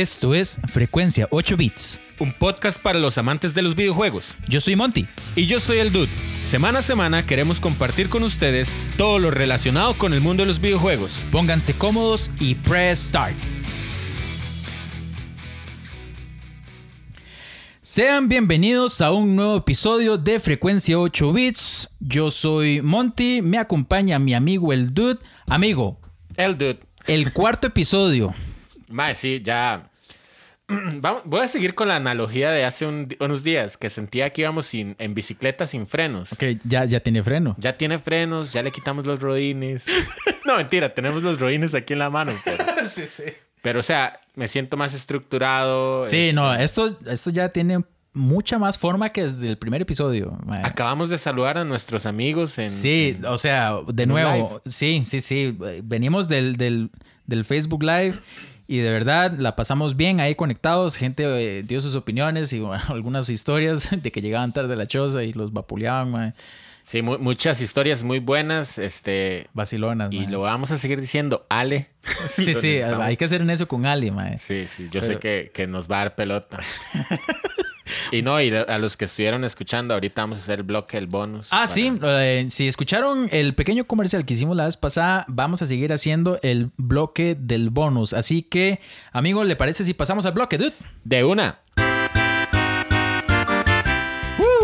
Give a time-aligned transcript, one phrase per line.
[0.00, 2.00] Esto es Frecuencia 8 Bits.
[2.20, 4.34] Un podcast para los amantes de los videojuegos.
[4.48, 5.06] Yo soy Monty.
[5.36, 6.08] Y yo soy el Dude.
[6.42, 10.58] Semana a semana queremos compartir con ustedes todo lo relacionado con el mundo de los
[10.58, 11.22] videojuegos.
[11.30, 13.36] Pónganse cómodos y press start.
[17.82, 21.90] Sean bienvenidos a un nuevo episodio de Frecuencia 8 Bits.
[22.00, 25.18] Yo soy Monty, me acompaña mi amigo el Dude.
[25.46, 26.00] Amigo,
[26.36, 26.80] El Dude.
[27.06, 28.34] el cuarto episodio.
[28.88, 29.89] Mae, sí, ya.
[31.00, 34.42] Vamos, voy a seguir con la analogía de hace un- unos días que sentía que
[34.42, 36.32] íbamos sin- en bicicleta sin frenos.
[36.32, 37.54] Ok, ya, ya tiene freno.
[37.58, 39.86] Ya tiene frenos, ya le quitamos los rodines.
[40.46, 42.32] no, mentira, tenemos los rodines aquí en la mano.
[42.44, 43.24] Pero, sí, sí.
[43.62, 46.06] pero, o sea, me siento más estructurado.
[46.06, 47.80] Sí, es- no, esto, esto ya tiene
[48.12, 50.36] mucha más forma que desde el primer episodio.
[50.64, 52.68] Acabamos de saludar a nuestros amigos en.
[52.70, 55.56] Sí, en- o sea, de nuevo, sí, sí, sí.
[55.84, 56.90] Venimos del, del,
[57.26, 58.18] del Facebook Live
[58.72, 60.96] y de verdad la pasamos bien ahí conectados.
[60.96, 64.86] Gente eh, dio sus opiniones y bueno, algunas historias de que llegaban tarde a la
[64.86, 66.34] choza y los vapuleaban, mae.
[66.84, 68.78] sí, mu- muchas historias muy buenas.
[68.78, 69.48] Este.
[69.54, 70.12] vacilonas.
[70.12, 71.88] Y lo vamos a seguir diciendo, Ale.
[72.28, 74.38] Sí, sí, hay que hacer en eso con Ali, mae.
[74.38, 76.58] Sí, sí, yo sé que, que nos va a dar pelota.
[78.12, 81.06] y no, y a los que estuvieron escuchando, ahorita vamos a hacer el bloque, el
[81.06, 81.48] bonus.
[81.50, 85.62] Ah, para- sí, eh, si escucharon el pequeño comercial que hicimos la vez pasada, vamos
[85.62, 88.12] a seguir haciendo el bloque del bonus.
[88.12, 88.80] Así que,
[89.12, 90.74] amigo, ¿le parece si pasamos al bloque, dude?
[91.04, 91.58] De una.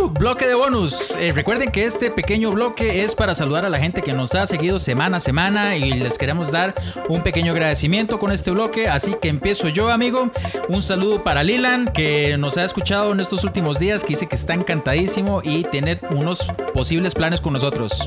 [0.07, 1.17] Uh, bloque de bonus.
[1.17, 4.47] Eh, recuerden que este pequeño bloque es para saludar a la gente que nos ha
[4.47, 6.75] seguido semana a semana y les queremos dar
[7.09, 8.89] un pequeño agradecimiento con este bloque.
[8.89, 10.31] Así que empiezo yo, amigo.
[10.69, 14.37] Un saludo para Lilan, que nos ha escuchado en estos últimos días, que dice que
[14.37, 18.07] está encantadísimo y tiene unos posibles planes con nosotros.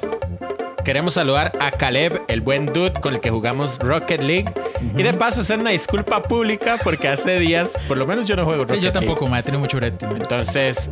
[0.83, 4.51] Queremos saludar a Caleb, el buen dude con el que jugamos Rocket League.
[4.97, 8.45] Y de paso hacer una disculpa pública porque hace días, por lo menos yo no
[8.45, 9.05] juego Rocket Sí, yo League.
[9.05, 10.05] tampoco, me ha tenido mucho brete.
[10.05, 10.89] Entonces,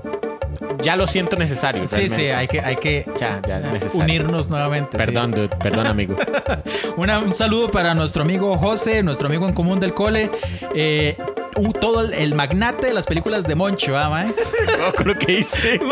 [0.81, 1.88] ya lo siento necesario.
[1.88, 2.33] Sí, sí, realmente.
[2.33, 4.04] hay que, hay que Ya, ya es necesario.
[4.04, 4.98] unirnos nuevamente.
[4.98, 5.05] sí.
[5.05, 6.15] Perdón, dude, perdón, amigo.
[6.98, 10.30] Una- un saludo para nuestro amigo José, nuestro amigo en común del cole.
[10.73, 11.17] Eh,
[11.57, 14.25] un- todo el, el magnate de las películas de Moncho, ¿ah, mae?
[14.27, 15.79] No, con lo que hice.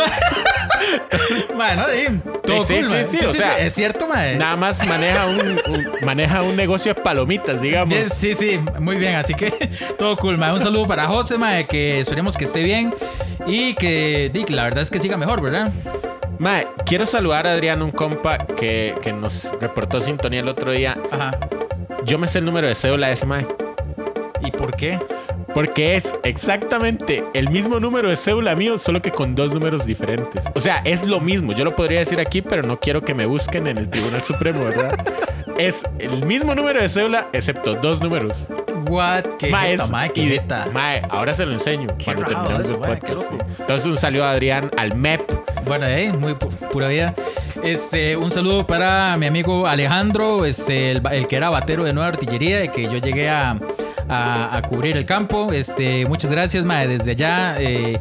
[1.56, 3.06] Bueno, sí, todo Sí, cool, mae.
[3.06, 4.36] sí, sí, o sea, es cierto, mae.
[4.36, 7.96] Nada más maneja un, un- maneja un negocio de palomitas, digamos.
[8.14, 9.52] Sí, sí, muy bien, así que
[9.98, 10.54] todo cool, mae.
[10.54, 12.94] Un saludo para José, mae, que esperemos que esté bien
[13.48, 15.72] y que, di, que la verdad es que siga mejor, ¿verdad?
[16.38, 20.98] Mae, quiero saludar a Adrián, un compa que, que nos reportó sintonía el otro día.
[21.12, 21.38] Ajá.
[22.04, 23.48] Yo me sé el número de cédula de ese mae.
[24.42, 25.00] ¿Y por qué?
[25.56, 30.46] Porque es exactamente el mismo número de cédula mío, solo que con dos números diferentes.
[30.54, 31.54] O sea, es lo mismo.
[31.54, 34.66] Yo lo podría decir aquí, pero no quiero que me busquen en el Tribunal Supremo,
[34.66, 34.94] ¿verdad?
[35.58, 38.48] es el mismo número de cédula, excepto dos números.
[38.90, 39.24] What?
[39.40, 40.74] ¿Qué jeta, es-.
[40.74, 43.32] Mae, ahora se lo enseño cuando raro eso, el qué podcast.
[43.32, 43.46] loco.
[43.48, 43.54] sí.
[43.62, 45.22] Entonces, un saludo a Adrián, al MEP.
[45.66, 47.16] Bueno, eh, muy pu- pura vida.
[47.64, 52.10] Este, un saludo para mi amigo Alejandro, este, el, el que era batero de Nueva
[52.10, 53.58] Artillería y que yo llegué a,
[54.10, 55.52] a- cubrir el campo.
[55.52, 56.88] Este, muchas gracias, mae.
[56.88, 58.00] Desde allá, eh,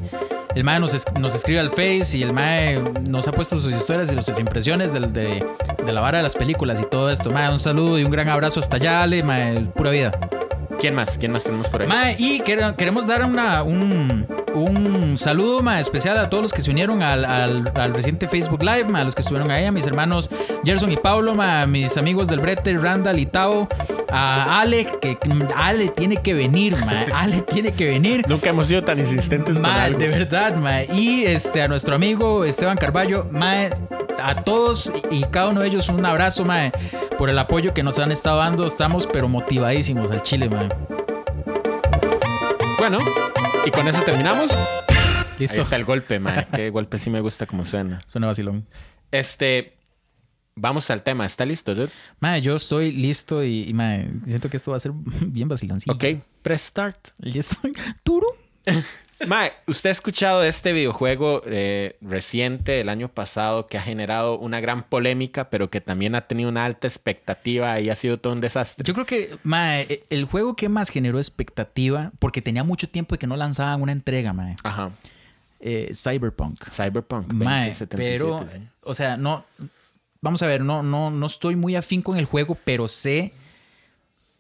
[0.55, 3.73] el mae nos, es- nos escribe al Face y el mae nos ha puesto sus
[3.75, 7.31] historias y sus impresiones de, de la vara de las películas y todo esto.
[7.31, 10.13] Mae, un saludo y un gran abrazo hasta allá, Ale, mae, pura vida.
[10.81, 11.17] ¿Quién más?
[11.19, 11.89] ¿Quién más tenemos por ahí?
[11.89, 16.61] Mae, y quere- queremos dar una, un, un saludo mae, especial a todos los que
[16.63, 19.73] se unieron al, al- al reciente Facebook Live, mae, a los que estuvieron ahí, a
[19.73, 20.29] mis hermanos
[20.65, 23.69] Gerson y Paulo, mae, a mis amigos del Brete, Randall y Tao,
[24.11, 25.17] a Ale, que
[25.57, 26.77] Ale tiene que venir,
[27.15, 28.25] Ale tiene que venir.
[28.29, 29.99] Nunca hemos sido tan insistentes con algo.
[29.99, 30.55] de verdad.
[30.93, 33.27] Y este, a nuestro amigo Esteban Carballo,
[34.23, 36.45] a todos y cada uno de ellos un abrazo,
[37.19, 38.67] por el apoyo que nos han estado dando.
[38.67, 40.64] Estamos pero motivadísimos al Chile, mae.
[42.79, 42.99] Bueno,
[43.65, 44.51] y con eso terminamos.
[44.53, 45.61] Ahí Listo.
[45.61, 46.47] está el golpe, mae.
[46.55, 48.01] Qué golpe sí me gusta como suena.
[48.07, 48.67] Suena vacilón.
[49.11, 49.79] Este,
[50.55, 51.27] vamos al tema.
[51.27, 51.91] ¿Está listo, dude?
[52.21, 53.75] Mae, yo estoy listo y, y,
[54.27, 55.95] siento que esto va a ser bien vaciloncillo.
[55.95, 57.09] Ok, press start.
[57.19, 57.57] Listo.
[58.03, 58.27] Turu.
[59.27, 64.39] Mae, ¿usted ha escuchado de este videojuego eh, reciente del año pasado que ha generado
[64.39, 68.33] una gran polémica, pero que también ha tenido una alta expectativa y ha sido todo
[68.33, 68.85] un desastre?
[68.85, 73.19] Yo creo que, mae, el juego que más generó expectativa, porque tenía mucho tiempo de
[73.19, 74.91] que no lanzaban una entrega, mae, Ajá.
[75.61, 76.65] eh, Cyberpunk.
[76.69, 77.97] Cyberpunk Mae, 2077.
[77.97, 78.59] pero, sí.
[78.83, 79.45] o sea, no,
[80.21, 83.33] vamos a ver, no, no, no estoy muy afín con el juego, pero sé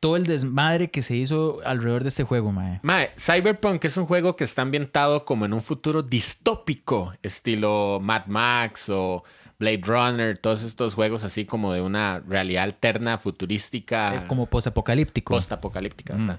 [0.04, 2.78] todo el desmadre que se hizo alrededor de este juego, mae.
[2.82, 8.26] Mae, Cyberpunk es un juego que está ambientado como en un futuro distópico, estilo Mad
[8.26, 9.24] Max o
[9.58, 15.32] Blade Runner, todos estos juegos así como de una realidad alterna, futurística, Eh, como posapocalíptico.
[15.32, 16.16] post-apocalíptica.
[16.16, 16.38] ¿verdad?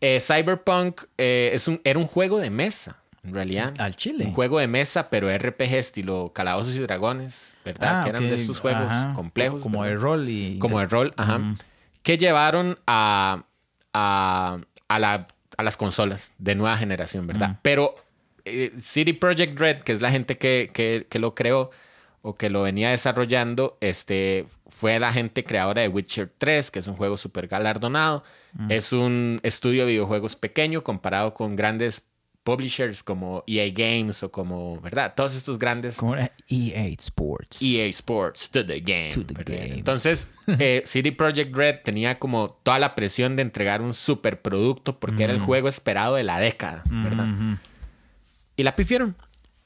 [0.00, 3.74] Eh, Cyberpunk eh, es un, era un juego de mesa, en realidad.
[3.78, 4.24] Al chile.
[4.24, 8.02] Un juego de mesa, pero RPG estilo Calabozos y Dragones, ¿verdad?
[8.02, 9.14] Ah, que eran de estos juegos Ajá.
[9.14, 9.60] complejos.
[9.64, 9.96] Como ¿verdad?
[9.96, 10.58] de rol y.
[10.60, 11.40] como de rol, ajá,
[12.02, 13.44] que llevaron a,
[13.92, 14.58] a,
[14.88, 15.26] a la-
[15.56, 17.58] a las consolas de nueva generación, ¿verdad?
[17.62, 17.94] Pero
[18.46, 21.70] eh, City Project Red, que es la gente que, que- que lo creó
[22.22, 26.86] o que lo venía desarrollando, este, fue la gente creadora de Witcher 3, que es
[26.86, 28.24] un juego súper galardonado.
[28.70, 32.06] Es un estudio de videojuegos pequeño comparado con grandes
[32.42, 35.14] publishers como EA Games o como, ¿verdad?
[35.14, 35.96] Todos estos grandes...
[35.96, 37.62] Como era EA Sports.
[37.62, 39.10] EA Sports to the game.
[39.10, 39.58] To the ¿verdad?
[39.58, 39.74] game.
[39.74, 40.28] Entonces,
[40.58, 45.32] eh, CD Projekt Red tenía como toda la presión de entregar un superproducto porque era
[45.32, 47.58] el juego esperado de la década, ¿verdad?
[48.56, 49.16] Y la pifieron.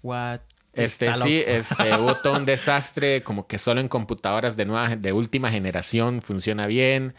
[0.02, 0.40] What?
[0.72, 4.96] Este, Está sí, este, hubo todo un desastre, como que solo en computadoras de, nueva,
[4.96, 7.14] de última generación funciona bien.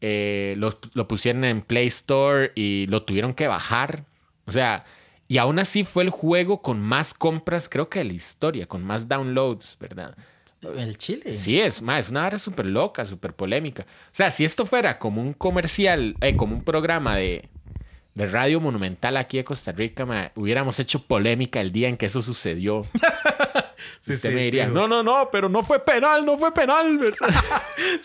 [0.00, 4.04] Eh, lo, lo pusieron en Play Store y lo tuvieron que bajar.
[4.52, 4.84] O sea,
[5.28, 8.84] y aún así fue el juego con más compras, creo que de la historia, con
[8.84, 10.14] más downloads, ¿verdad?
[10.76, 11.32] El chile.
[11.32, 13.84] Sí, es más, es una hora súper loca, súper polémica.
[13.84, 17.48] O sea, si esto fuera como un comercial, eh, como un programa de,
[18.14, 22.06] de radio monumental aquí de Costa Rica, ma, hubiéramos hecho polémica el día en que
[22.06, 22.84] eso sucedió.
[23.98, 26.98] Sí, Usted sí, me diría, no, no, no, pero no fue penal, no fue penal,
[26.98, 27.28] ¿verdad?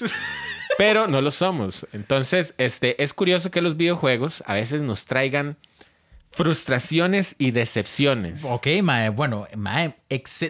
[0.77, 1.85] pero no lo somos.
[1.93, 5.55] Entonces, este, es curioso que los videojuegos a veces nos traigan
[6.37, 8.43] frustraciones y decepciones.
[8.45, 9.95] Ok, mae, bueno, mae,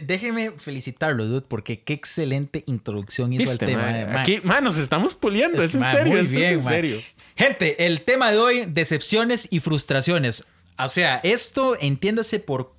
[0.02, 3.84] déjeme felicitarlo, dude, porque qué excelente introducción hizo ¿Viste, al tema.
[3.84, 3.92] ma?
[3.92, 4.22] mae, mae.
[4.22, 6.74] Aquí, ma, nos estamos puliendo, es, en mae, serio, muy esto es en mae.
[6.74, 7.02] serio.
[7.36, 10.44] Gente, el tema de hoy, decepciones y frustraciones.
[10.78, 12.74] O sea, esto entiéndase por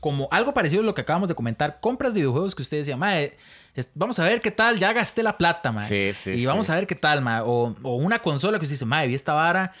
[0.00, 2.98] como algo parecido a lo que acabamos de comentar, compras de videojuegos que ustedes decían,
[2.98, 3.34] mae,
[3.74, 5.86] es- vamos a ver qué tal, ya gasté la plata, mae.
[5.88, 6.46] Sí, sí, Y sí.
[6.46, 7.40] vamos a ver qué tal, mae.
[7.42, 9.72] O, o una consola que usted dice, mae, vi esta vara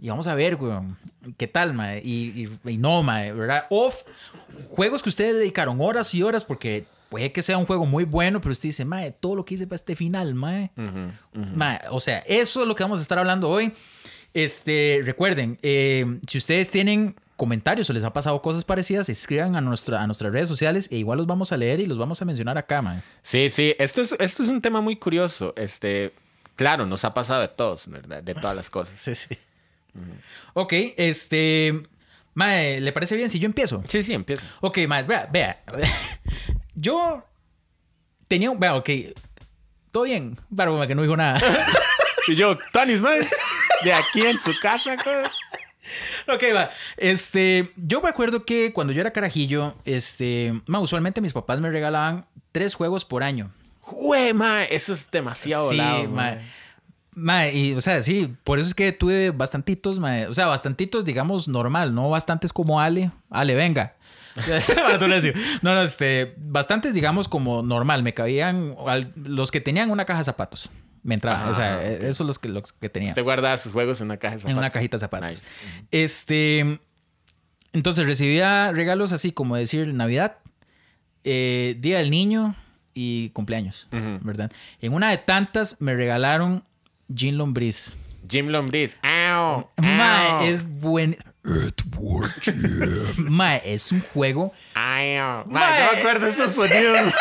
[0.00, 0.96] y vamos a ver, weón,
[1.36, 2.00] qué tal, mae.
[2.04, 3.64] Y, y- y no, mae, ¿verdad?
[3.70, 4.04] O f-
[4.68, 8.40] juegos que ustedes dedicaron horas y horas porque puede que sea un juego muy bueno,
[8.40, 10.70] pero usted dice, mae, todo lo que hice para este final, mae.
[11.54, 13.72] Mae, o sea, eso es lo que vamos a estar hablando hoy.
[14.34, 19.60] Este, recuerden, eh, si ustedes tienen comentarios o les ha pasado cosas parecidas, escriban a,
[19.60, 22.24] nuestra, a nuestras redes sociales e igual los vamos a leer y los vamos a
[22.24, 23.00] mencionar acá, mae.
[23.22, 25.54] Sí, sí, esto es, esto es un tema muy curioso.
[25.56, 26.12] Este,
[26.56, 28.22] claro, nos ha pasado de todos, ¿verdad?
[28.22, 28.94] De todas las cosas.
[29.00, 29.36] Sí, sí.
[30.54, 31.82] Ok, este.
[32.34, 33.82] Mae, ¿le parece bien si yo empiezo?
[33.88, 34.46] Sí, sí, empieza.
[34.60, 35.58] Ok, mae, vea, vea.
[36.74, 37.26] Yo
[38.28, 38.60] tenía un.
[38.60, 38.88] Vea, ok.
[39.90, 40.38] Todo bien.
[40.54, 41.40] Para que no dijo nada.
[42.28, 43.20] Y yo, Tony man,
[43.82, 45.28] de aquí en su casa, pues.
[46.28, 46.70] Ok, va.
[46.98, 51.70] Este, yo me acuerdo que cuando yo era carajillo, este, ma, usualmente mis papás me
[51.70, 53.50] regalaban tres juegos por año.
[53.80, 56.10] Jue, ma, eso es demasiado sí, volado, ma.
[56.10, 56.38] ma.
[57.52, 61.94] Y, o sea, sí, por eso es que tuve bastantitos, o sea, bastantitos, digamos, normal,
[61.94, 63.10] no bastantes como Ale.
[63.30, 63.96] Ale, venga.
[65.62, 68.02] No, no, este, bastantes, digamos, como normal.
[68.02, 70.70] Me cabían al- los que tenían una caja de zapatos.
[71.02, 72.02] Me entraban, Ajá, o sea, ok.
[72.02, 73.10] esos son los que, los que tenían.
[73.10, 74.52] Usted guardaba sus juegos en una caja de zapatos.
[74.52, 75.28] En una cajita de zapatos.
[75.30, 75.42] Nice.
[75.90, 76.80] Este.
[77.72, 80.38] Entonces recibía regalos así como decir Navidad,
[81.24, 82.56] eh, Día del Niño
[82.94, 83.88] y cumpleaños.
[83.90, 84.50] ¿verdad?
[84.80, 86.64] En una de tantas me regalaron
[87.08, 87.96] Jean Lombriz.
[88.28, 88.96] Jim Lombriz.
[89.02, 89.70] ¡Au!
[89.76, 90.44] ¡Au!
[90.44, 91.16] es buen.
[93.30, 94.52] Mae, es un juego.
[94.74, 96.98] Ma, Mae, yo me acuerdo de esos sonidos.
[97.04, 97.12] ma.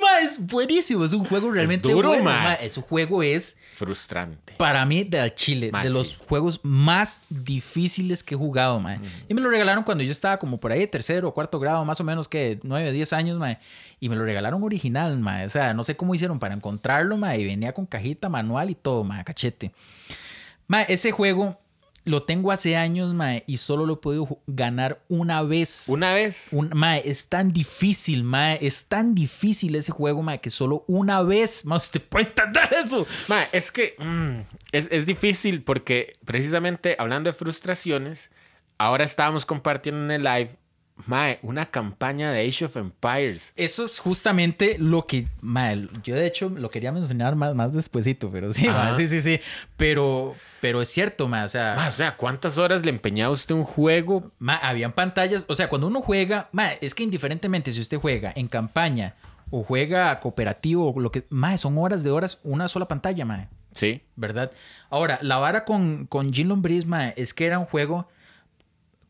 [0.00, 1.04] Mae, es buenísimo.
[1.04, 2.24] Es un juego realmente duro, bueno.
[2.24, 2.42] mae.
[2.42, 2.66] mae.
[2.66, 4.54] Ese juego es Frustrante.
[4.56, 5.94] para mí de Chile, Mae, de sí.
[5.94, 8.98] los juegos más difíciles que he jugado, mae.
[9.28, 12.00] Y me lo regalaron cuando yo estaba como por ahí, tercero o cuarto grado, más
[12.00, 13.58] o menos que 9, 10 años, mae.
[14.00, 15.46] Y me lo regalaron original, mae.
[15.46, 17.40] O sea, no sé cómo hicieron para encontrarlo, mae.
[17.40, 19.72] Y venía con cajita, manual y todo, mae, cachete.
[20.66, 21.58] Mae, ese juego
[22.04, 25.84] lo tengo hace años, mae, y solo lo he podido ganar una vez.
[25.88, 26.48] Una vez.
[26.52, 28.58] Un- mae, es tan difícil, mae.
[28.60, 33.06] Es tan difícil ese juego, mae, que solo una vez, mae, usted puede entender eso.
[33.28, 34.40] Ma, es que mm,
[34.72, 38.30] es, es difícil porque precisamente hablando de frustraciones,
[38.78, 40.50] ahora estábamos compartiendo en el live,
[41.06, 43.52] mae, una campaña de Age of Empires.
[43.56, 48.30] Eso es justamente lo que, mae, yo de hecho lo quería mencionar más, más despuesito,
[48.30, 49.40] pero sí, mae, sí, sí, sí.
[49.76, 53.64] Pero, pero es cierto, mae, o sea, o sea, ¿cuántas horas le empeñaba usted un
[53.64, 54.30] juego?
[54.38, 58.32] mae, habían pantallas, o sea, cuando uno juega, mae, es que indiferentemente si usted juega
[58.34, 59.14] en campaña
[59.50, 63.48] o juega cooperativo, o lo que, mae, son horas de horas, una sola pantalla, mae.
[63.72, 64.02] Sí.
[64.16, 64.50] ¿verdad?
[64.90, 68.08] Ahora, la vara con, con Jean Lombriz, mae, es que era un juego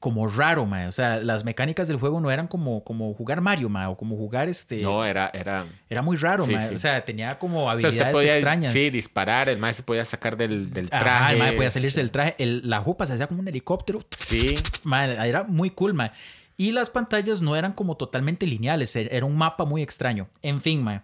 [0.00, 0.86] como raro, mae.
[0.88, 4.16] O sea, las mecánicas del juego no eran como, como jugar Mario, mae, o como
[4.16, 4.80] jugar este.
[4.80, 5.30] No, era.
[5.34, 6.68] Era, era muy raro, Sí, mae.
[6.68, 6.74] sí.
[6.74, 8.72] O sea, tenía como o sea, habilidades podía, extrañas.
[8.72, 9.48] Sí, disparar.
[9.50, 11.34] El mae se podía sacar del, del traje.
[11.34, 12.34] el mae podía salirse del traje.
[12.38, 14.00] El- la jupa se hacía como un helicóptero.
[14.18, 14.54] Sí.
[14.84, 16.10] Mae, era muy cool, mae.
[16.56, 20.28] Y las pantallas no eran como totalmente lineales, er- era un mapa muy extraño.
[20.42, 21.02] En fin, mae.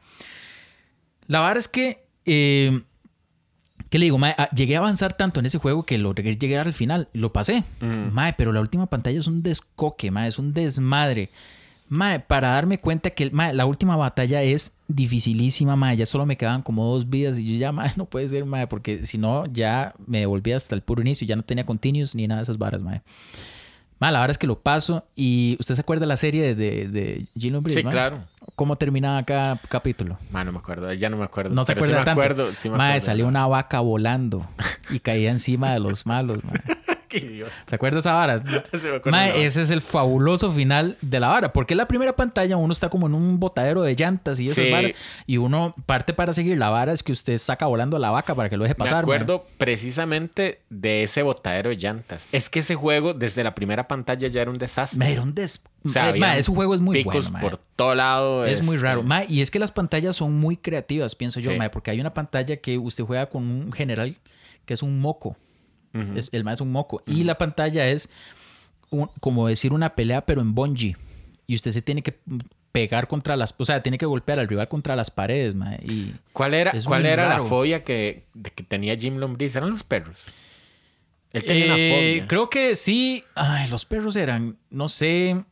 [1.26, 2.80] La verdad es que, eh,
[3.90, 4.18] ¿qué le digo?
[4.18, 4.34] Mae?
[4.36, 7.08] Ah, llegué a avanzar tanto en ese juego que logré llegar al final.
[7.12, 7.64] Lo pasé.
[7.80, 8.12] Mm.
[8.12, 11.30] Mae, pero la última pantalla es un descoque, mae, es un desmadre.
[11.88, 15.96] Mae, para darme cuenta que mae, la última batalla es dificilísima, mae.
[15.96, 18.66] Ya solo me quedaban como dos vidas y yo ya, mae, no puede ser, mae,
[18.66, 21.26] porque si no, ya me devolví hasta el puro inicio.
[21.26, 23.02] Ya no tenía continuos ni nada de esas varas, mae.
[23.98, 25.06] Mae, la verdad es que lo paso.
[25.16, 28.24] ¿Y usted se acuerda de la serie de, de, Gene Lombriz, Sí, claro.
[28.54, 30.18] ¿Cómo terminaba cada capítulo?
[30.30, 30.92] Ma, no me acuerdo.
[30.92, 31.54] Ya no me acuerdo.
[31.54, 32.20] No se pero sí acuerda me tanto.
[32.22, 32.52] acuerdo.
[32.56, 33.00] Sí me acuerdo.
[33.00, 34.46] salió una vaca volando
[34.90, 36.60] y caía encima de los malos, mae.
[37.08, 37.44] Qué.
[37.66, 38.38] ¿Se acuerda esa vara?
[38.72, 41.52] Sí me la ese es el fabuloso final de la vara.
[41.52, 44.56] Porque en la primera pantalla uno está como en un botadero de llantas y esas
[44.64, 44.70] Sí.
[44.70, 44.92] varas.
[45.26, 48.34] Y uno parte para seguir la vara es que usted saca volando a la vaca
[48.34, 48.96] para que lo deje pasar.
[48.96, 52.26] me acuerdo precisamente de ese botadero de llantas.
[52.32, 54.98] Es que ese juego, desde la primera pantalla, ya era un desastre.
[54.98, 55.62] Mae, era un des...
[55.84, 58.44] O sea, Eh, ese juego es muy picos bueno, por todo lado.
[58.44, 59.02] Es muy este, raro.
[59.04, 61.56] Mae, y es que las pantallas son muy creativas, pienso yo, Sí.
[61.58, 64.16] mae, porque hay una pantalla que usted juega con un general
[64.64, 65.36] que es un moco.
[66.16, 67.02] Es- el mae es un moco.
[67.06, 68.08] Y la pantalla es
[68.90, 70.96] un- como decir una pelea, pero en bungee.
[71.46, 72.18] Y usted se tiene que
[72.72, 73.54] pegar contra las...
[73.58, 75.80] O sea, tiene que golpear al rival contra las paredes, mae.
[75.84, 76.12] Y...
[76.32, 78.24] ¿Cuál era, cuál era la fobia que,
[78.54, 79.54] que tenía Jim Lombriz?
[79.56, 80.24] Eran los perros.
[81.32, 82.28] Él tenía una Eh, fobia.
[82.28, 83.22] creo que sí.
[83.34, 85.42] Ay, los perros eran, no sé.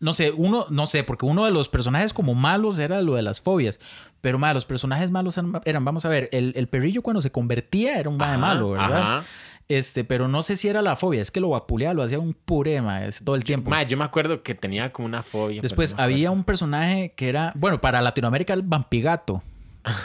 [0.00, 3.22] No sé, uno, no sé, porque uno de los personajes como malos era lo de
[3.22, 3.80] las fobias.
[4.24, 7.98] Pero ma, los personajes malos eran, vamos a ver, el, el perrillo cuando se convertía
[7.98, 8.96] era un mae malo, ¿verdad?
[8.96, 9.24] ajá.
[9.68, 12.32] Este, pero no sé si era la fobia, es que lo vapuleaba, lo hacía un
[12.32, 13.68] puré, ma, es todo el tiempo.
[13.68, 15.60] Ma, yo me acuerdo que tenía como una fobia.
[15.60, 19.42] Después no había un personaje que era, bueno, para Latinoamérica el vampigato.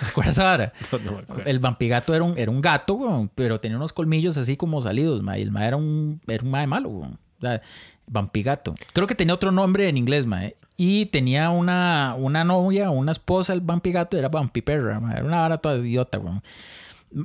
[0.01, 0.73] ¿Se acuerdas ahora?
[0.91, 1.43] No, no me acuerdo.
[1.45, 5.23] El vampigato era un, era un gato, weón, pero tenía unos colmillos así como salidos,
[5.23, 7.19] ma, y el ma era un, era un malo, weón.
[7.37, 7.61] O sea,
[8.05, 8.75] vampigato.
[8.91, 10.41] Creo que tenía otro nombre en inglés, ma.
[10.81, 15.11] Y tenía una, una novia, una esposa, el vampigato, era vampiperra, ma.
[15.11, 16.41] Era una vara toda idiota, weón.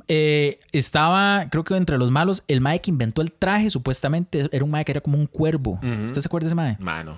[0.09, 4.65] Eh, estaba, creo que entre los malos, el mae que inventó el traje, supuestamente, era
[4.65, 5.79] un mae que era como un cuervo.
[6.05, 6.75] ¿Usted se acuerda de ese mae?
[6.79, 7.15] Mano.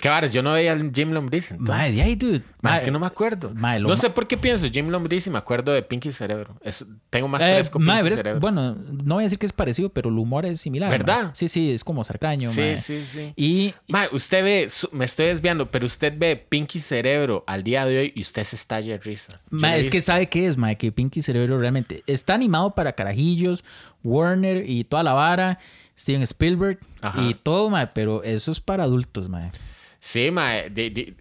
[0.00, 1.54] Qué varas, yo no veía al Jim Lombriz.
[1.58, 2.42] Mae, de ahí, dude.
[2.74, 3.52] Es que no me acuerdo.
[3.54, 6.56] Lo no sé por qué pienso Jim Lombriz y me acuerdo de Pinky Cerebro.
[6.62, 8.40] Es- tengo más Eh, fresco mae, Pinky Cerebro.
[8.40, 10.90] bueno, no voy a decir que es parecido, pero el humor es similar.
[10.90, 11.30] ¿Verdad?
[11.34, 12.50] Sí, sí, es como sarcaño.
[12.50, 13.32] sí, sí, sí.
[13.36, 17.98] Y Mae, usted ve, me estoy desviando, pero usted ve Pinky Cerebro al día de
[17.98, 19.40] hoy y usted se estalla de risa.
[19.50, 23.64] Mae, es que sabe qué es, mae, que Pinky Cerebro realmente está animado para carajillos,
[24.04, 25.58] Warner y toda la vara,
[25.96, 27.20] Steven Spielberg Ajá.
[27.22, 29.50] y todo, mae, pero eso es para adultos, mae.
[30.00, 30.70] Sí, mae.
[30.70, 31.14] de- de-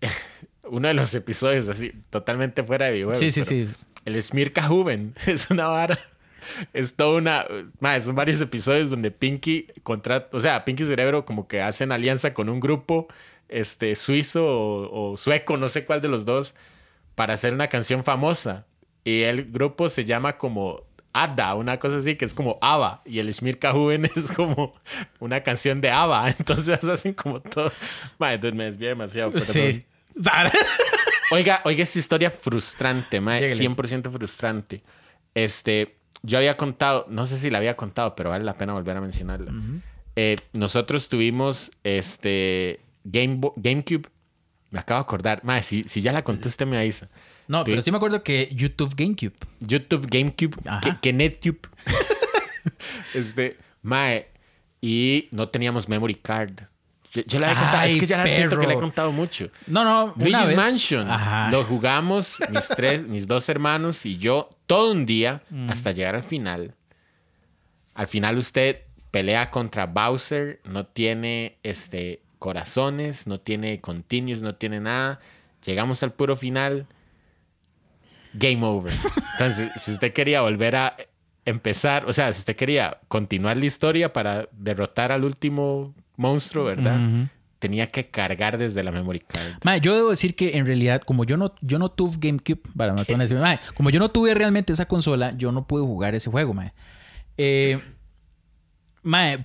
[0.70, 3.20] uno de los episodios así, totalmente fuera de videojuegos.
[3.20, 3.68] Sí, sí, sí.
[4.06, 5.98] El Smirka Juven es una vara.
[6.74, 7.46] Es toda una.
[7.80, 10.30] Mae, son varios episodios donde Pinky contra.
[10.32, 13.08] O sea, Pinky Cerebro como que hacen alianza con un grupo
[13.50, 16.56] este, suizo o, o sueco, no sé cuál de los dos,
[17.16, 18.66] para hacer una canción famosa.
[19.04, 20.84] Y el grupo se llama como
[21.24, 23.02] Ada, una cosa así, que es como ABBA.
[23.06, 24.74] Y el Smirka Juven es como
[25.20, 26.30] una canción de ABBA.
[26.40, 27.72] Entonces hacen como todo.
[28.20, 29.32] Mae, entonces me desvié demasiado.
[29.32, 29.48] perdón.
[29.48, 29.86] Sí.
[31.32, 33.70] Oiga, oiga esta historia frustrante, Lléguele.
[33.70, 34.82] 100% frustrante.
[35.36, 38.96] Este, yo había contado, no sé si la había contado, pero vale la pena volver
[38.96, 39.52] a mencionarla.
[40.16, 44.08] Eh, nosotros tuvimos este Game Bo- GameCube.
[44.72, 45.44] Me acabo de acordar.
[45.44, 47.10] Mae, si, si ya la conté, usted me avisa.
[47.48, 49.34] No, pero sí me acuerdo que YouTube GameCube.
[49.62, 51.60] YouTube, GameCube, que, que NetCube.
[53.14, 54.28] este, mae,
[54.82, 56.52] y no teníamos memory card.
[57.14, 59.50] Yo, yo la había contado, es que ya la siento que he contado mucho.
[59.68, 61.10] No, no, Luigi's vez- Mansion.
[61.10, 61.50] Ajá.
[61.50, 65.70] Lo jugamos mis tres, mis dos hermanos y yo todo un día Mm.
[65.70, 66.76] hasta llegar al final.
[67.96, 74.80] Al final usted pelea contra Bowser, no tiene este corazones, no tiene continues, no tiene
[74.82, 75.20] nada.
[75.66, 76.86] Llegamos al puro final.
[78.38, 78.92] Game over.
[79.34, 80.96] Entonces, si usted quería volver a
[81.46, 87.00] empezar, o sea, si usted quería continuar la historia para derrotar al último monstruo, ¿verdad?
[87.60, 89.82] Tenía que cargar desde la memory card.
[89.82, 93.04] Yo debo decir que en realidad, como yo no, yo no tuve GameCube, para no
[93.06, 96.30] tener ese- mae, como yo no tuve realmente esa consola, yo no pude jugar ese
[96.30, 96.74] juego, mae.
[97.38, 97.80] Eh,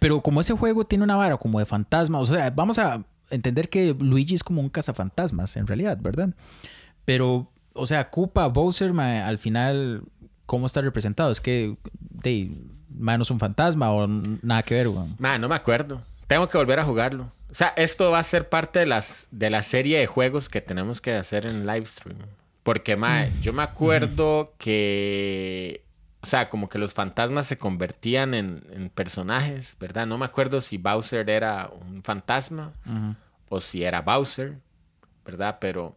[0.01, 3.69] pero como ese juego tiene una vara como de fantasmas, o sea, vamos a entender
[3.69, 6.31] que Luigi es como un cazafantasmas, en realidad, ¿verdad?
[7.05, 10.03] Pero, o sea, Koopa, Bowser, mae, al final,
[10.47, 11.31] ¿cómo está representado?
[11.31, 12.51] Es que, de,
[12.89, 15.15] mae, no es un fantasma o nada que ver, weón.
[15.19, 16.03] Ma, no me acuerdo.
[16.27, 17.31] Tengo que volver a jugarlo.
[17.51, 20.61] O sea, esto va a ser parte de, las, de la serie de juegos que
[20.61, 22.19] tenemos que hacer en live stream.
[22.63, 25.85] Porque, mae, yo me acuerdo que.
[26.23, 30.07] O sea, como que los fantasmas se convertían en, en personajes, ¿verdad?
[30.07, 32.73] No me acuerdo si Bowser era un fantasma
[33.49, 34.59] o si era Bowser,
[35.25, 35.59] ¿verdad?
[35.61, 35.97] Pero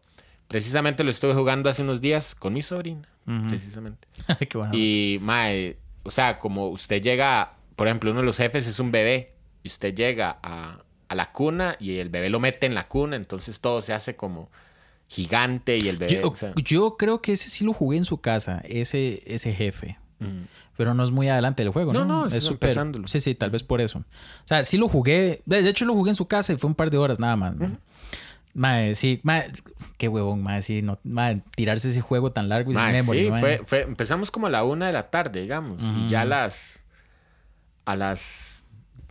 [0.55, 3.47] precisamente lo estuve jugando hace unos días con mi sobrina, Ujú.
[3.49, 4.07] precisamente.
[4.49, 4.73] Qué bueno.
[4.73, 8.89] Y, mae, o sea, como usted llega, por ejemplo, uno de los jefes es un
[8.89, 9.33] bebé,
[9.63, 13.17] y usted llega a, a la cuna y el bebé lo mete en la cuna,
[13.17, 14.49] entonces todo se hace como
[15.09, 16.21] gigante y el bebé...
[16.21, 19.53] Yo, o sea, yo creo que ese sí lo jugué en su casa, ese, ese
[19.53, 19.97] jefe.
[20.19, 20.43] mm.
[20.77, 22.03] Pero no es muy adelante del juego, ¿no?
[22.05, 22.75] No, no, es súper-.
[23.07, 23.99] Sí, sí, tal vez por eso.
[23.99, 24.03] O
[24.47, 25.41] sea, sí lo jugué.
[25.45, 27.37] De de hecho, lo jugué en su casa y fue un par de horas nada
[27.37, 27.55] más.
[28.55, 29.51] Mae, sí, mae,
[29.97, 33.23] qué huevón, mae, sí, no, mae, tirarse ese juego tan largo y sin Mae, memory,
[33.25, 33.39] sí, mae.
[33.41, 36.83] fue, fue- empezamos como a la una de la tarde, digamos, y ya a las,
[37.85, 38.65] a las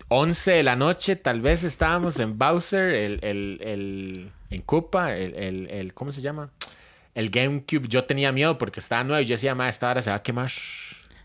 [0.09, 5.35] 11 de la noche tal vez estábamos en Bowser, el, el, el- en Koopa, el,
[5.35, 6.51] el, el- ¿cómo se llama?
[7.15, 10.11] El GameCube, yo tenía miedo porque estaba nuevo y yo decía, ma, esta hora se
[10.11, 10.51] va a quemar.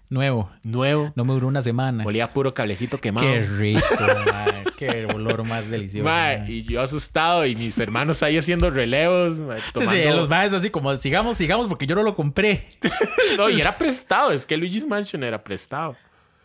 [0.10, 0.50] Nuevo.
[0.64, 1.14] Nuevo.
[1.16, 2.04] No me duró una semana.
[2.04, 3.28] Olía puro cablecito quemado.
[3.28, 3.82] Qué rico,
[4.26, 4.64] mae.
[4.76, 6.06] Qué olor más delicioso.
[6.06, 6.52] Ma, mae.
[6.52, 9.38] y yo asustado y mis hermanos ahí haciendo relevos.
[9.76, 12.66] Sí, sí, los maes así como sigamos, sigamos porque yo no lo compré.
[13.38, 15.96] No, y era prestado, es que Luigi's Mansion era prestado.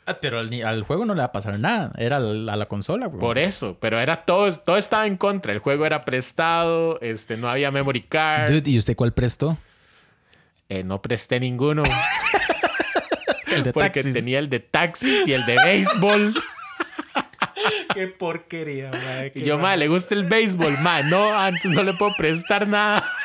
[0.06, 1.90] Ah, Pero al, juego no le va a pasar nada.
[1.96, 3.18] Era a la consola, güey.
[3.18, 5.54] Por eso, pero era todo, todo estaba en contra.
[5.54, 9.56] El juego era prestado, este, no había memory card, Dude, ¿y usted cuál prestó?
[10.68, 11.82] eh, no presté ninguno
[13.56, 14.12] El de porque taxis.
[14.12, 16.34] tenía el de taxis y el de béisbol.
[17.94, 19.32] Qué porquería, mae.
[19.34, 23.08] Y yo, ma, le gusta el béisbol, ma, no, antes no le puedo prestar nada.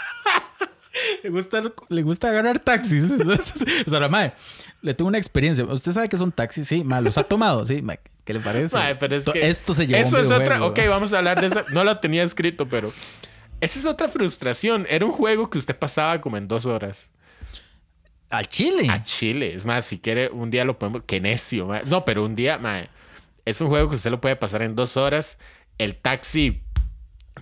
[1.24, 3.03] Le gusta, le gusta ganar taxis.
[3.88, 4.33] o sea, mae,
[4.81, 5.63] le tengo una experiencia.
[5.63, 6.67] ¿Usted sabe que son taxis?
[6.67, 7.65] Sí, mae, ¿los ha tomado?
[7.65, 8.75] Sí, mae, ¿qué le parece?
[8.75, 11.19] Ma, pero es To- que Esto se llevó Eso un es otra, ok, vamos a
[11.19, 11.63] hablar de eso.
[11.74, 12.91] No lo tenía escrito, pero
[13.62, 14.88] esa es otra frustración.
[14.89, 17.09] Era un juego que usted pasaba como en dos horas.
[18.29, 18.88] Al Chile.
[18.89, 19.53] A Chile.
[19.55, 21.03] Es más, si quiere, un día lo podemos.
[21.03, 21.81] Qué necio, ma.
[21.86, 22.83] No, pero un día, ma,
[23.45, 25.38] es un juego que usted lo puede pasar en dos horas.
[25.77, 26.62] El taxi.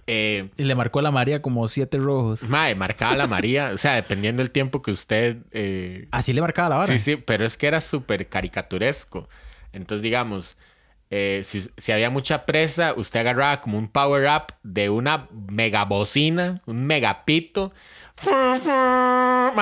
[0.06, 2.44] Eh, Y le marcó a la María como siete rojos.
[2.44, 3.72] mae, marcaba la María.
[3.74, 5.38] o sea, dependiendo del tiempo que usted.
[5.52, 6.88] eh, Así le marcaba la vara.
[6.88, 9.28] sí, sí, pero es que era súper caricaturesco.
[9.74, 10.56] Entonces, digamos,
[11.10, 16.62] eh, si, si había mucha presa, usted agarraba como un power up de una megabocina,
[16.66, 17.74] un megapito.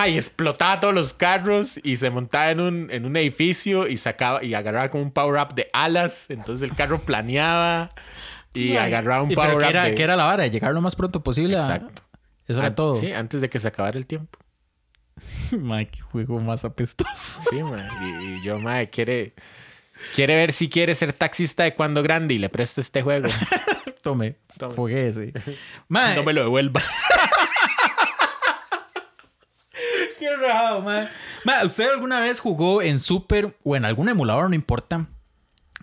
[0.08, 4.44] Y explotaba todos los carros y se montaba en un, en un edificio y sacaba
[4.44, 6.28] y agarraba como un power up de alas.
[6.30, 7.90] Entonces el carro planeaba
[8.54, 9.70] y agarraba un power que up.
[9.70, 11.58] era, de- que era la vara, llegar lo más pronto posible.
[11.58, 12.04] a- Exacto.
[12.48, 12.96] Eso era An- todo.
[12.96, 14.38] Sí, antes de que se acabara el tiempo.
[15.58, 17.42] Mae, qué juego más apestoso.
[17.50, 17.88] Sí, ma.
[18.04, 19.34] Y, y yo, madre, quiere,
[20.14, 23.28] quiere ver si quiere ser taxista de cuando grande y le presto este juego.
[24.04, 24.76] Tome, Tome.
[25.88, 26.82] Mae, No me lo devuelva.
[31.46, 35.08] Mae, ¿usted alguna vez jugó en Super o en algún emulador, no importa?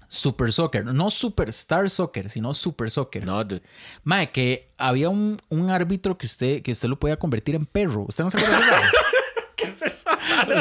[0.09, 3.25] Super Soccer, no Super Star Soccer, sino Super Soccer.
[3.25, 3.63] No, dude.
[4.05, 8.05] Mae, que había un, un árbitro que usted, que usted lo podía convertir en perro.
[8.09, 8.91] ¿Usted no se acuerda de esa vara?
[9.57, 10.11] ¿Qué es eso?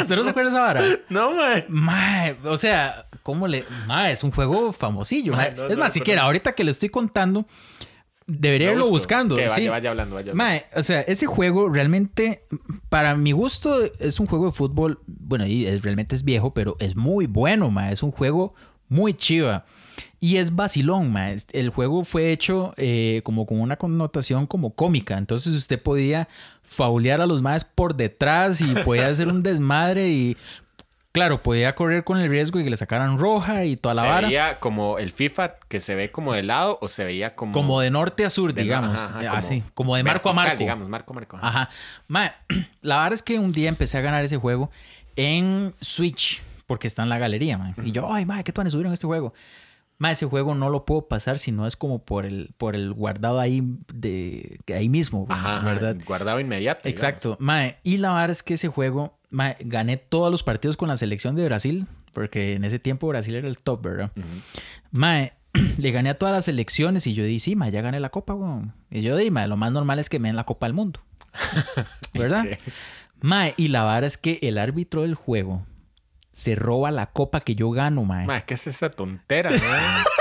[0.01, 0.83] ¿Usted no se acuerda de esa vara?
[1.09, 1.65] No, mae.
[1.67, 3.65] Mae, o sea, ¿cómo le...?
[3.87, 5.33] Mae, es un juego famosillo.
[5.33, 5.55] Mae, mae.
[5.57, 7.45] no, es no, más, si pero- quiera, ahorita que le estoy contando,
[8.27, 9.35] debería Lo irlo buscando.
[9.35, 9.67] Que vaya, sí.
[9.67, 10.51] vaya hablando, vaya hablando.
[10.51, 12.45] Mae, o sea, ese juego realmente,
[12.89, 14.99] para mi gusto, es un juego de fútbol.
[15.07, 17.93] Bueno, y es, realmente es viejo, pero es muy bueno, mae.
[17.93, 18.53] Es un juego
[18.87, 19.65] muy chiva.
[20.19, 21.37] Y es vacilón, mae.
[21.51, 25.17] El juego fue hecho eh, como con una connotación como cómica.
[25.17, 26.27] Entonces usted podía
[26.63, 30.37] faulear a los maes por detrás y podía hacer un desmadre y...
[31.13, 34.07] Claro, podía correr con el riesgo de que le sacaran roja y toda la se
[34.07, 34.27] vara.
[34.27, 37.51] veía como el FIFA que se ve como de lado o se veía como.
[37.51, 38.95] Como de norte a sur, de- digamos.
[38.95, 40.57] ajá, ajá, Eh, como así, como de marco a marco.
[40.57, 41.37] Digamos, marco a marco.
[41.37, 41.47] ajá.
[41.47, 41.69] Ajá.
[42.07, 42.31] Mae,
[42.81, 44.71] la verdad es que un día empecé a ganar ese juego
[45.17, 47.73] en Switch, porque está en la galería, mae.
[47.83, 49.33] Y yo, ay, mae, ¿qué tú subieron este juego?
[49.97, 52.93] Mae, ese juego no lo puedo pasar si no es como por el, por el
[52.93, 53.61] guardado ahí,
[53.93, 55.97] de, ahí mismo, ¿verdad?
[56.07, 56.87] Guardado inmediato.
[56.87, 57.35] Exacto.
[57.39, 60.97] Mae, y la verdad es que ese juego, mae, gané todos los partidos con la
[60.97, 64.11] selección de Brasil, porque en ese tiempo Brasil era el top, ¿verdad?
[64.91, 65.33] Mae,
[65.77, 68.33] le gané a todas las elecciones y yo dije, sí, mae, ya gané la copa,
[68.33, 68.73] weón.
[68.89, 71.01] Y yo dije, mae, lo más normal es que me den la copa del mundo.
[72.13, 72.45] ¿Verdad?
[73.21, 75.65] Mae, y la vara es que el árbitro del juego
[76.31, 78.25] se roba la copa que yo gano, mae.
[78.25, 79.51] Mae, ¿qué es esa tontera?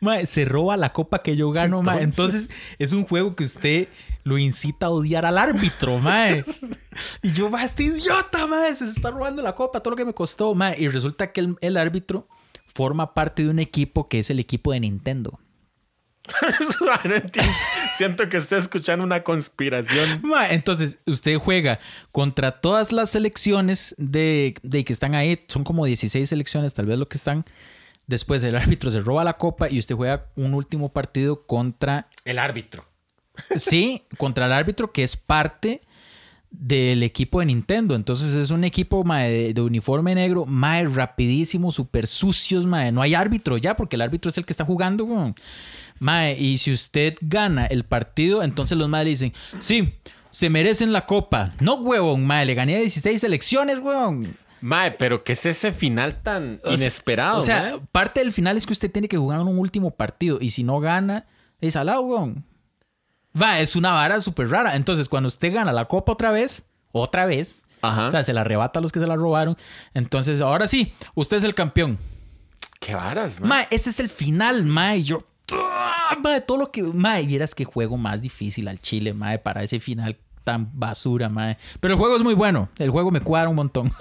[0.00, 2.02] Mae, se roba la copa que yo gano, mae.
[2.02, 3.88] Entonces- es un juego que usted
[4.24, 6.44] lo incita a odiar al árbitro, mae.
[7.22, 10.12] Y yo, mae, este idiota, mae, se está robando la copa, todo lo que me
[10.14, 10.76] costó, mae.
[10.78, 12.28] Y resulta que el, el árbitro
[12.74, 15.38] forma parte de un equipo que es el equipo de Nintendo.
[17.96, 20.20] Siento que estoy escuchando una conspiración.
[20.22, 21.78] Ma, entonces, usted juega
[22.12, 25.38] contra todas las selecciones de, de que están ahí.
[25.48, 27.44] Son como 16 selecciones, tal vez lo que están.
[28.06, 32.38] Después el árbitro se roba la copa y usted juega un último partido contra, El
[32.38, 32.84] árbitro.
[33.56, 35.82] sí, contra el árbitro que es parte
[36.50, 37.94] del equipo de Nintendo.
[37.94, 42.92] Entonces es un equipo mae, de, de uniforme negro, mae, rapidísimo, súper sucios, mae.
[42.92, 45.34] No hay árbitro ya, porque el árbitro es el que está jugando, weón.
[45.98, 49.94] Mae, y si usted gana el partido, entonces los mae le dicen, sí,
[50.30, 51.54] se merecen la copa.
[51.60, 54.36] No, huevón, mae, le gané 16 selecciones, weón.
[54.60, 57.38] Mae, pero ¿qué es ese final tan O sea- inesperado?
[57.38, 57.80] O sea, mae?
[57.92, 60.80] parte del final es que usted tiene que jugar un último partido y si no
[60.80, 61.26] gana,
[61.60, 62.44] es weón.
[63.40, 64.76] Va, es una vara súper rara.
[64.76, 68.06] Entonces, cuando usted gana la copa otra vez, otra vez, Ajá.
[68.06, 69.56] o sea, se la arrebata a los que se la robaron.
[69.92, 71.98] Entonces, ahora sí, usted es el campeón.
[72.80, 73.48] Qué varas, mae.
[73.48, 74.96] Ma, ese es el final, ma.
[74.96, 75.18] Y yo,
[75.52, 76.16] ¡ah!
[76.22, 79.62] ma, todo lo que, ma, y vieras que juego más difícil al Chile, ma, para
[79.62, 80.16] ese final
[80.46, 81.58] tan basura, ma.
[81.80, 82.68] Pero el juego es muy bueno.
[82.78, 83.92] El juego me cuadra un montón.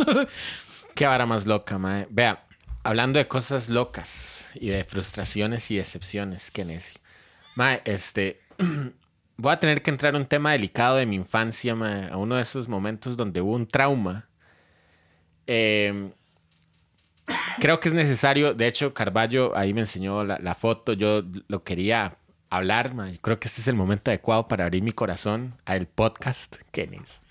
[0.94, 2.08] Qué vara más loca, mae.
[2.12, 2.46] Vea,
[2.84, 7.02] hablando de cosas locas y de frustraciones y decepciones, qué necio.
[7.56, 8.42] Mae, este.
[9.38, 12.36] Voy a tener que entrar a un tema delicado de mi infancia, mae, a uno
[12.36, 14.30] de esos momentos donde hubo un trauma.
[15.48, 16.12] Eh,
[17.60, 18.54] creo que es necesario.
[18.54, 20.94] De hecho, Carballo ahí me enseñó la foto.
[20.94, 22.20] Yo lo quería
[22.58, 23.18] hablar, mae.
[23.22, 26.56] Creo que este es el momento adecuado para abrir mi corazón al podcast.
[26.72, 27.22] ¿Qué necio.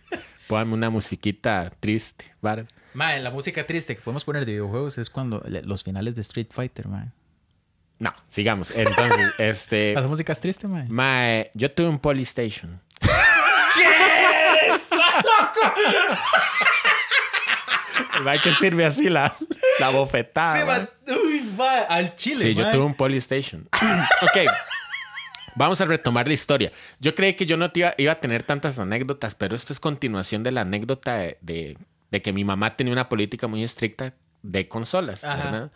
[0.46, 2.66] Póngame una musiquita triste, ¿vale?
[2.92, 6.48] Ma, la música triste que podemos poner de videojuegos es cuando los finales de Street
[6.50, 7.12] Fighter, ma.
[7.98, 8.70] No, sigamos.
[8.70, 9.94] Entonces, este.
[9.94, 10.84] ¿Las músicas tristes, ma?
[10.88, 12.80] Mae, yo tuve un Polystation.
[13.00, 13.84] ¿Qué?
[18.16, 19.34] El mae que sirve así la,
[19.80, 20.64] la bofetada.
[20.64, 20.88] mae.
[21.16, 23.68] Uy, va al chile, Sí, yo tuve un Polystation.
[24.22, 24.50] ok.
[25.56, 26.72] Vamos a retomar la historia.
[27.00, 29.80] Yo creí que yo no te iba, iba a tener tantas anécdotas, pero esto es
[29.80, 31.78] continuación de la anécdota de, de-
[32.10, 35.22] de que mi mamá tenía una política muy estricta de consolas.
[35.22, 35.72] ¿verdad?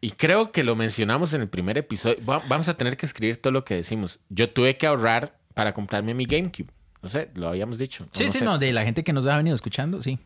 [0.00, 2.18] Y creo que lo mencionamos en el primer episodio.
[2.24, 4.20] Va- Vamos a tener que escribir todo lo que decimos.
[4.28, 6.68] Yo tuve que ahorrar para comprarme mi GameCube.
[7.02, 8.06] No sé, lo habíamos dicho.
[8.12, 8.44] Sí, sí, sé.
[8.44, 10.18] no, de la gente que nos ha venido escuchando, sí.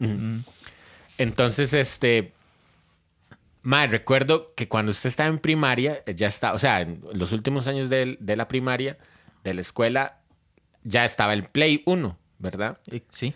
[1.19, 2.33] Entonces, este.
[3.63, 7.33] Mae, recuerdo que cuando usted estaba en primaria, eh, ya está, o sea, en los
[7.33, 8.97] últimos años de, de la primaria,
[9.45, 10.21] de la escuela,
[10.83, 12.79] ya estaba el Play 1, ¿verdad?
[13.11, 13.35] Sí.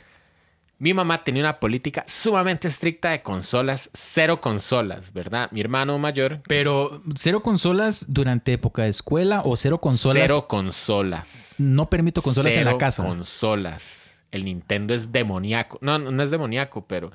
[0.79, 5.49] Mi mamá tenía una política sumamente estricta de consolas, cero consolas, ¿verdad?
[5.53, 10.23] Mi hermano mayor, Pero cero consolas durante época de escuela o cero consolas.
[10.27, 11.55] cero consolas.
[11.59, 13.05] No permito consolas en la Cero casa.
[13.05, 14.21] consolas.
[14.33, 15.79] El Nintendo es demoníaco.
[15.81, 17.13] No, no no es demoníaco, pero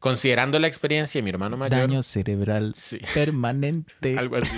[0.00, 1.78] considerando la experiencia de mi hermano mayor.
[1.80, 2.98] Daño cerebral Sí.
[3.14, 4.16] permanente.
[4.18, 4.52] Algo así.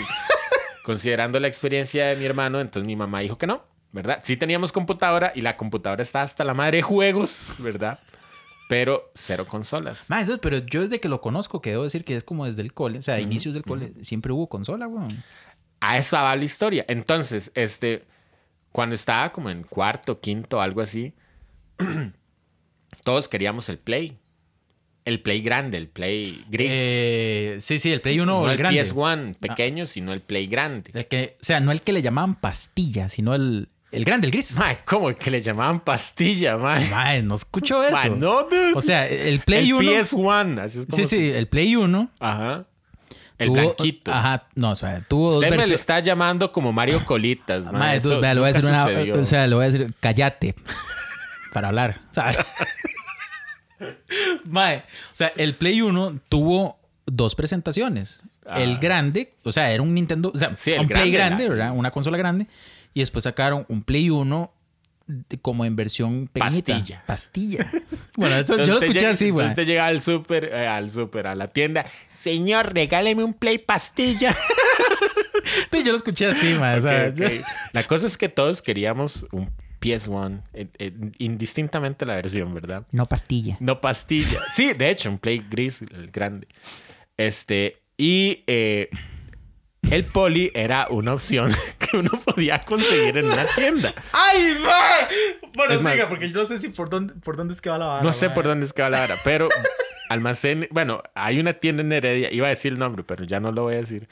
[0.84, 4.20] Considerando la experiencia de mi hermano, entonces mi mamá dijo que no, ¿verdad?
[4.22, 7.98] Sí teníamos computadora y la computadora está hasta la madre de juegos, ¿verdad?
[8.68, 10.08] Pero cero consolas.
[10.08, 12.62] Ma, eso- pero yo desde que lo conozco, que debo decir que es como desde
[12.62, 15.22] el cole, o sea, inicios del cole, siempre hubo consola, weón.
[15.80, 16.84] A eso va la historia.
[16.88, 18.04] Entonces, este,
[18.70, 21.12] cuando estaba como en cuarto, quinto, algo así,
[23.04, 24.16] todos queríamos el Play.
[25.04, 26.68] El Play grande, el Play gris.
[26.72, 28.80] Eh, sí, sí, el Play 1 no el el grande.
[28.80, 28.84] Ah.
[28.84, 30.90] PS1 pequeño, sino el Play grande.
[30.94, 34.30] El que, o sea, no el que le llamaban pastilla, sino el, el grande, el
[34.30, 34.56] gris.
[34.56, 36.88] Mae, ¿cómo que le llamaban pastilla, mae?
[36.88, 37.92] Mae, no escuchó eso.
[37.92, 38.74] Mae, no, dude.
[38.76, 39.90] O sea, el Play el 1.
[39.90, 42.10] PS1, así es como Sí, se- sí, el Play 1.
[42.20, 42.64] Ajá.
[43.38, 44.12] El tuvo- blanquito.
[44.12, 45.80] Ajá, no, o sea, tuvo dos Usted me lo versiones.
[45.80, 47.72] está llamando como Mario Colitas, mae.
[47.80, 48.84] Mae, dude, vea, le voy a decir una.
[49.20, 50.54] O sea, le voy a decir, cállate.
[51.52, 52.00] para hablar.
[52.12, 52.30] Sea,
[54.44, 54.82] Mae, o
[55.14, 58.22] sea, el Play 1 tuvo dos presentaciones.
[58.56, 58.78] El Ah.
[58.80, 61.72] grande, o sea, era un Nintendo, o sea, Sí, el un Play grande, ¿verdad?
[61.74, 62.46] Una consola grande.
[62.94, 64.52] Y después sacaron un Play 1
[65.06, 66.74] de- como en versión pequeñita.
[66.74, 67.02] Pastilla.
[67.06, 67.70] Pastilla.
[68.16, 69.46] bueno, esto- yo lo escuché llega- así, güey.
[69.46, 71.84] Usted llega al súper, eh, al súper, a la tienda.
[72.12, 74.34] Señor, regáleme un Play pastilla.
[75.84, 77.44] Yo lo escuché así, ok.
[77.72, 79.50] La cosa es que todos queríamos un
[79.82, 82.86] PS1, eh, eh, indistintamente la versión, ¿verdad?
[82.92, 83.56] No pastilla.
[83.60, 84.40] No pastilla.
[84.52, 86.46] Sí, de hecho, un Play gris, el grande.
[87.16, 88.88] Este, y eh,
[89.90, 93.92] el poli era una opción que uno podía conseguir en una tienda.
[94.12, 95.50] ¡Ay, mae!
[95.54, 97.68] Bueno, Es más- siga, porque yo no sé si por dónde, por dónde es que
[97.68, 98.02] va la vara.
[98.02, 99.48] No sé por dónde es que va la vara, pero
[100.08, 103.50] almacén, bueno, hay una tienda en Heredia, iba a decir el nombre, pero ya no
[103.52, 104.08] lo voy a decir.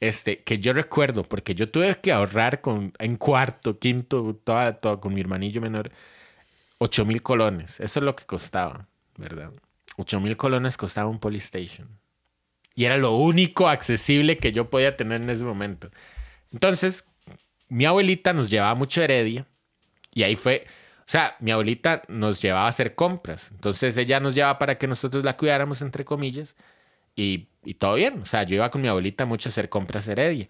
[0.00, 5.00] Este, que yo recuerdo, porque yo tuve que ahorrar con, en cuarto, quinto, toda, toda,
[5.00, 5.90] con mi hermanillo menor,
[6.78, 7.80] 8 mil colones.
[7.80, 9.50] Eso es lo que costaba, ¿verdad?
[9.96, 11.88] 8 mil colones costaba un Polystation.
[12.74, 15.90] Y era lo único accesible que yo podía tener en ese momento.
[16.52, 17.04] Entonces,
[17.68, 19.46] mi abuelita nos llevaba mucho Heredia.
[20.12, 20.64] Y ahí fue,
[21.00, 23.50] o sea, mi abuelita nos llevaba a hacer compras.
[23.52, 26.56] Entonces ella nos llevaba para que nosotros la cuidáramos, entre comillas.
[27.16, 28.20] Y, y todo bien.
[28.22, 30.48] O sea, yo iba con mi abuelita mucho a hacer compras Heredia.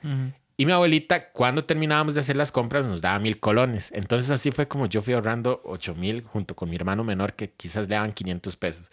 [0.57, 3.91] Y mi abuelita, cuando terminábamos de hacer las compras, nos daba mil colones.
[3.93, 7.51] Entonces así fue como yo fui ahorrando ocho mil junto con mi hermano menor, que
[7.51, 8.89] quizás le daban 500 pesos.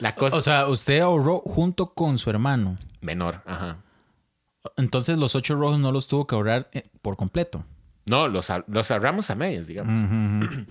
[0.00, 0.36] La cosa...
[0.36, 2.76] O sea, usted ahorró junto con su hermano.
[3.00, 3.78] menor, ajá.
[4.76, 7.64] Entonces los ocho rojos no los tuvo que ahorrar eh, por completo.
[8.06, 10.46] No, los, los ahorramos a medias, digamos.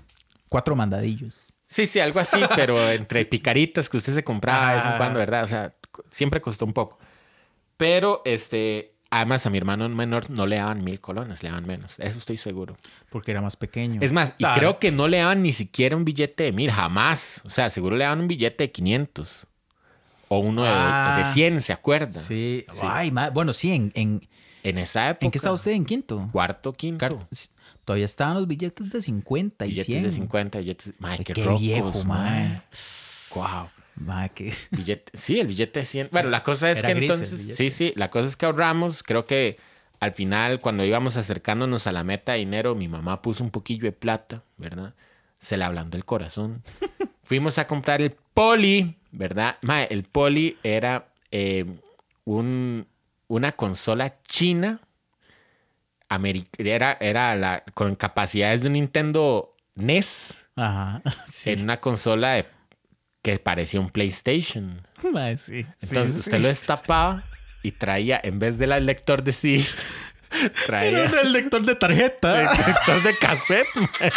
[0.50, 1.38] Cuatro mandadillos.
[1.66, 4.98] Sí, sí, algo así, pero entre picaritas que usted se compraba de vez en Ah.
[4.98, 5.44] cuando, ¿verdad?
[5.44, 5.74] O sea,
[6.10, 6.98] siempre costó un poco.
[7.78, 12.00] Pero, este, además a mi hermano menor no le daban mil colones, le daban menos.
[12.00, 12.76] Eso estoy seguro.
[13.10, 14.00] Porque era más pequeño.
[14.02, 17.42] Es más, y creo que no le daban ni siquiera un billete de mil, jamás.
[17.46, 19.48] O sea, seguro le daban un billete de 500.
[20.30, 21.16] O uno de, Ah.
[21.20, 22.20] de 100, ¿se acuerda?
[22.20, 22.66] Sí.
[22.74, 22.82] Sí.
[22.84, 24.28] Ay, ma- bueno, sí, en, en,
[24.64, 25.26] En esa época.
[25.26, 25.72] ¿en qué estaba usted?
[25.72, 26.28] ¿En quinto?
[26.34, 27.18] Cuarto, quinto.
[27.86, 30.04] Todavía estaban los billetes de 50 y billetes 100.
[30.04, 30.94] de 50, billetes.
[31.24, 31.92] Qué, qué rocos, viejo.
[33.34, 33.70] Wow.
[33.98, 34.54] Ma, que...
[34.72, 36.10] Billete, sí, el billete de 100.
[36.12, 39.04] Bueno, la cosa es Era que entonces, sí, sí, la cosa es que ahorramos.
[39.04, 39.58] Creo que
[40.00, 43.84] al final, cuando íbamos acercándonos a la meta de dinero, mi mamá puso un poquillo
[43.84, 44.94] de plata, ¿verdad?
[45.40, 46.62] Se le ablandó el corazón.
[47.24, 49.58] Fuimos a comprar el poli, ¿verdad?
[49.62, 51.66] Mae, el poli era eh,
[52.26, 52.88] un,
[53.28, 54.80] una consola china.
[56.58, 61.02] Era, era la, con capacidades de un Nintendo NES Ajá.
[61.30, 61.52] Sí.
[61.52, 62.57] en una consola de-
[63.34, 64.82] que parecía un PlayStation.
[65.12, 65.66] Ma, sí.
[65.82, 66.42] Entonces Sí, usted sí.
[66.44, 67.22] lo destapaba
[67.64, 69.86] y traía, en vez del lector de CDs,
[70.66, 72.42] traía Era el lector de tarjeta.
[72.44, 73.68] el lector de cassette.
[73.76, 74.12] mae.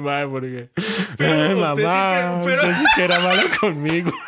[0.00, 0.68] Mae, ¿por qué?
[1.16, 4.12] Pero Ay, usted mamá, siempre- pero- usted sí que era malo conmigo.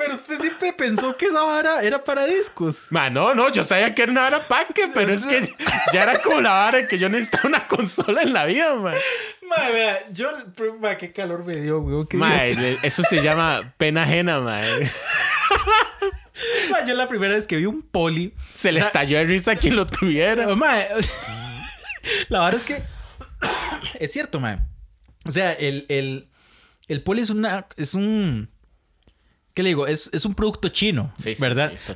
[0.00, 2.84] Ma, pero usted siempre pensó que esa vara era para discos.
[2.90, 5.54] Ma, no, no, yo sabía que era una vara panque, pero es que
[5.92, 8.94] ya era como la vara que yo necesitaba una consola en la vida, man.
[9.48, 10.30] Ma, vea, yo...
[10.80, 12.60] Ma, qué calor me dio, qué Mae, idiota.
[12.62, 14.90] le- eso se llama pena ajena, mae.
[16.70, 18.34] Ma, yo la primera vez que vi un poli...
[18.54, 20.54] Se le O sea, estalló de risa a quien lo tuviera.
[20.54, 20.88] Mae,
[22.28, 22.82] la verdad es que
[23.98, 24.58] es cierto, mae.
[25.26, 26.28] O sea, el, el,
[26.88, 28.49] el poli es una es un
[29.54, 29.86] ¿qué le digo?
[29.86, 31.72] Es, es un producto chino, Sí, sí, ¿verdad?
[31.72, 31.92] sí,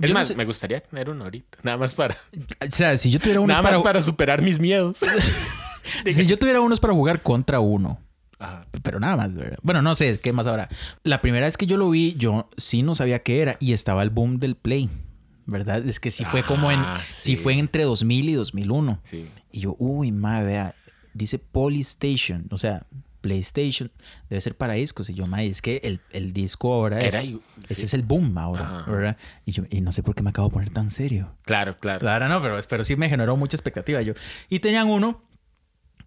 [0.00, 1.58] es no más, sé- me gustaría tener uno ahorita.
[1.62, 4.98] Nada más para, o sea, si yo tuviera unos nada más para superar mis miedos.
[6.06, 8.00] si yo tuviera unos para jugar contra uno,
[8.38, 8.62] Ajá.
[8.82, 9.58] pero nada más, ¿verdad?
[9.62, 10.68] Bueno, no sé, ¿qué más ahora?
[11.02, 14.02] La primera vez que yo lo vi, yo sí no sabía qué era y estaba
[14.02, 14.88] el boom del Play,
[15.46, 15.86] ¿verdad?
[15.86, 17.36] Es que sí fue como en Ah, sí sí.
[17.36, 19.00] fue entre 2000 y 2001.
[19.02, 19.28] Sí.
[19.52, 20.74] Y yo, uy, madre, vea,
[21.12, 22.86] dice Polystation, o sea,
[23.24, 23.90] PlayStation,
[24.28, 25.08] debe ser para discos.
[25.08, 28.80] Y yo, madre, es que el, el disco ahora es, ese es el boom ahora,
[28.80, 28.90] Ajá.
[28.90, 29.16] ¿verdad?
[29.46, 31.34] Y yo, y no sé por qué me acabo de poner tan serio.
[31.46, 32.06] Claro, claro.
[32.10, 34.12] Ahora no, pero, pero sí me generó mucha expectativa yo.
[34.50, 35.24] Y tenían uno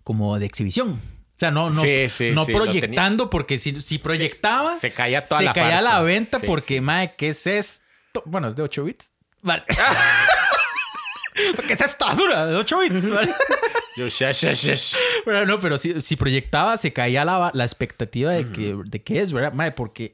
[0.04, 0.92] como de exhibición.
[0.92, 5.24] O sea, no, no, Sí, sí, no sí, proyectando, porque si, si proyectaba, se caía
[5.24, 5.90] toda se la caía farsa.
[5.98, 8.22] la venta porque, madre, ¿qué es esto?
[8.26, 9.12] Bueno, es de 8 bits.
[9.42, 9.64] Vale.
[11.68, 12.46] ¿Qué es esta basura?
[12.46, 13.12] De 8 bits.
[13.12, 13.34] ¿vale?
[13.96, 14.96] Yo, shash, shash, shash.
[15.26, 19.22] Pero no, pero si, si proyectaba, se caía la, la expectativa de, que, de qué
[19.22, 19.54] es, ¿verdad?
[19.54, 20.14] Mae, porque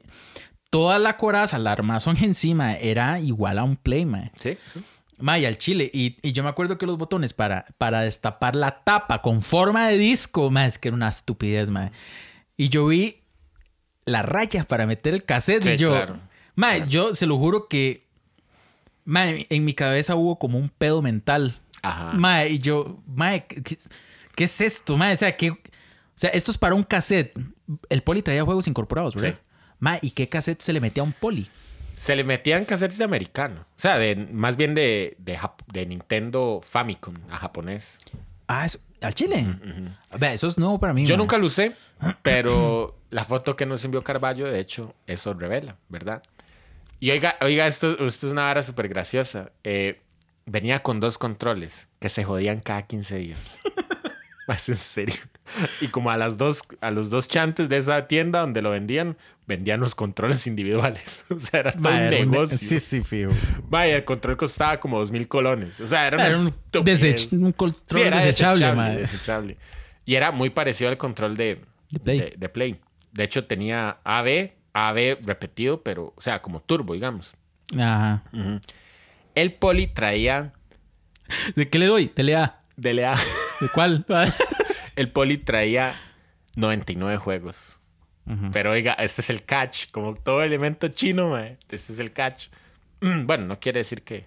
[0.70, 4.32] toda la coraza, la armazón encima era igual a un play, mae.
[4.40, 4.82] Sí, sí.
[5.18, 5.90] Mae, y al chile.
[5.92, 9.88] Y, y yo me acuerdo que los botones para, para destapar la tapa con forma
[9.88, 11.92] de disco, mae, es que era una estupidez, mae.
[12.56, 13.20] Y yo vi
[14.06, 15.90] las rayas para meter el cassette Sí, y yo...
[15.90, 16.18] claro.
[16.56, 18.03] Mae, yo se lo juro que...
[19.04, 21.54] Mae, en mi cabeza hubo como un pedo mental.
[21.82, 22.12] Ajá.
[22.14, 24.96] Mae, y yo, mae, ¿qué, es esto?
[24.96, 25.58] Mae, o sea, ¿qué, o
[26.14, 27.36] sea, esto es para un cassette.
[27.88, 29.38] El poli traía juegos incorporados, ¿verdad?
[29.38, 29.46] Sí.
[29.80, 31.48] Mae, ¿y qué cassette se le metía a un poli?
[31.96, 33.60] Se le metían cassettes de americano.
[33.60, 37.98] O sea, de, más bien de, de, Nintendo Famicom a japonés.
[38.46, 39.44] Ah, eso, al chile.
[40.18, 41.06] Vea, eso es nuevo para mí.
[41.06, 41.72] Yo nunca lo usé,
[42.22, 46.22] pero la foto que nos envió Carballo, de hecho, eso revela, ¿verdad?
[47.04, 49.52] Y oiga, oiga esto, esto es una vara súper graciosa.
[49.62, 50.00] Eh,
[50.46, 53.58] venía con dos controles que se jodían cada 15 días.
[54.48, 55.16] Más en serio.
[55.82, 59.18] Y como a las dos, a los dos chantes de esa tienda donde lo vendían,
[59.46, 61.26] vendían los controles individuales.
[61.30, 62.56] O sea, era todo un negocio.
[62.56, 63.32] Sí, sí, fijo.
[63.68, 65.80] Vaya, el control costaba como dos mil colones.
[65.80, 69.56] O sea, era, Era un, desech- un control Sí, era desechable, desechable, desechable.
[70.06, 72.18] Y era muy parecido al control de, De Play.
[72.18, 72.80] De, de Play.
[73.12, 77.34] De hecho, tenía AB, AB repetido, pero, o sea, como turbo, digamos.
[77.78, 78.22] Ajá.
[79.34, 80.52] El Poli traía
[81.54, 82.10] ¿De qué le doy?
[82.14, 82.60] DLA.
[82.76, 83.16] DLA.
[83.60, 84.04] ¿De cuál?
[84.96, 85.94] El Poli traía
[86.56, 87.78] 99 juegos.
[88.52, 89.90] Pero oiga, este es el catch.
[89.90, 92.48] Como todo elemento chino, mae, este es el catch.
[93.00, 94.26] Bueno, no quiere decir que...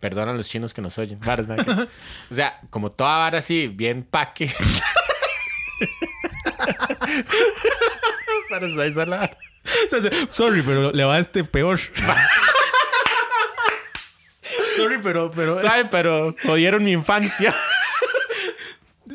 [0.00, 1.20] Perdonan a los chinos que nos oyen.
[2.30, 4.50] o sea, como toda vara así, bien paque.
[8.50, 9.30] Para suavizar la
[10.30, 11.78] Sorry, pero le va a este peor.
[14.76, 15.58] Sorry, pero, pero.
[15.60, 15.86] ¿Sabe?
[15.86, 17.54] Pero jodieron mi infancia.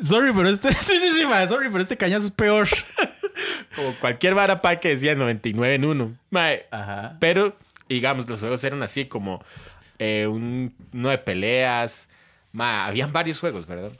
[0.00, 0.72] Sorry, pero este.
[0.74, 2.68] Sí, sí, sí, mae, Sorry, pero este cañazo es peor.
[3.76, 6.16] Como cualquier vara paque decía 99 en 1.
[6.30, 7.16] Mae, Ajá.
[7.20, 7.56] Pero,
[7.88, 9.42] digamos, los juegos eran así como
[9.98, 12.08] eh, un, uno de peleas.
[12.52, 13.92] Ma, habían varios juegos, ¿verdad?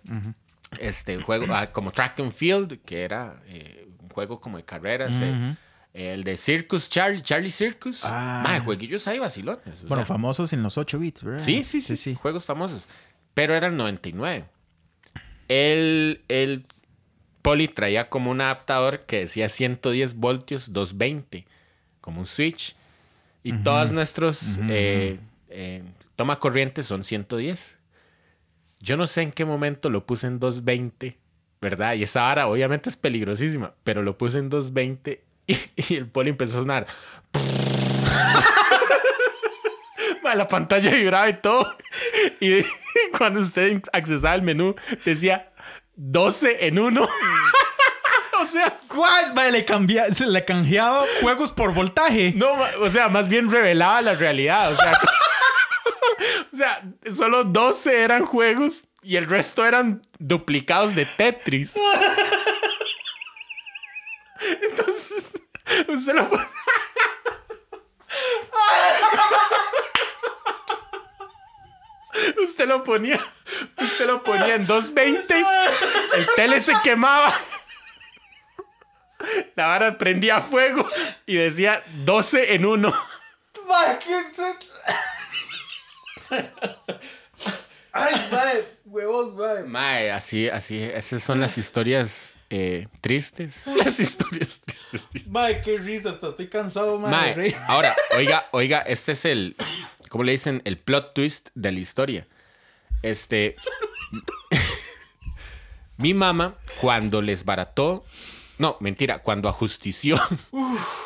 [0.79, 4.65] Este un juego ah, como Track and Field, que era eh, un juego como de
[4.65, 5.15] carreras.
[5.23, 5.55] eh,
[5.95, 8.01] el de Circus Charlie, Charlie Circus.
[8.05, 8.61] Ah.
[8.65, 9.85] Jueguillos ahí vacilones.
[9.85, 10.15] o Bueno, sea.
[10.15, 11.39] famosos en los 8 bits, ¿verdad?
[11.45, 12.87] Sí, sí, sí, sí, Juegos famosos.
[13.35, 14.45] Pero era el 99.
[15.49, 16.65] El, el
[17.43, 21.47] Poli traía como un adaptador que decía 110 voltios 220,
[22.01, 22.75] como un switch.
[23.45, 25.19] Y todos nuestros eh,
[25.51, 25.83] eh,
[26.15, 27.77] toma corriente son 110.
[28.81, 31.19] Yo no sé en qué momento lo puse en 220,
[31.61, 31.95] ¿verdad?
[31.95, 36.31] Y esa vara obviamente es peligrosísima, pero lo puse en 220 y, y el Poli
[36.31, 36.87] empezó a sonar.
[40.35, 41.77] La pantalla vibraba y todo.
[42.41, 42.65] Y
[43.19, 44.75] cuando usted accesaba al menú,
[45.05, 45.53] decía
[45.97, 47.03] 12 en 1.
[48.41, 49.35] o sea, ¿Cuál?
[49.35, 52.33] Mae, le, cambia, se le canjeaba juegos por voltaje.
[52.35, 52.49] no,
[52.81, 54.73] o sea, más bien revelaba la realidad.
[54.73, 54.99] O sea,
[56.53, 56.83] o sea,
[57.15, 61.77] solo 12 eran juegos y el resto eran duplicados de Tetris.
[64.63, 65.33] Entonces,
[65.89, 66.47] usted lo pone-
[72.43, 73.19] Usted lo ponía,
[73.79, 75.35] usted lo ponía en 220,
[76.15, 77.33] el tele se quemaba,
[79.55, 80.87] la vara prendía fuego
[81.25, 82.95] y decía 12 en 1.
[83.67, 84.25] Mae, ¿qué
[87.93, 89.63] Ay, mae, huevos, mae.
[89.65, 93.67] Mae, así, así, esas son las historias eh, tristes.
[93.85, 95.27] Las historias tristes.
[95.27, 97.57] Mae, qué risa, hasta estoy cansado, mae.
[97.67, 99.57] Ahora, oiga, oiga, este es el,
[100.11, 100.61] ¿cómo le dicen?
[100.67, 102.27] El plot twist de la historia.
[103.03, 103.57] Este,
[105.97, 108.05] mi mamá, cuando les barató,
[108.59, 110.17] no, mentira, cuando ajustició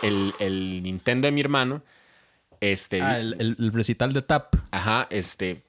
[0.02, 1.82] el, el Nintendo de mi hermano,
[2.60, 4.54] este, Ah, el, el- el recital de Tap.
[4.70, 5.62] Ajá, este.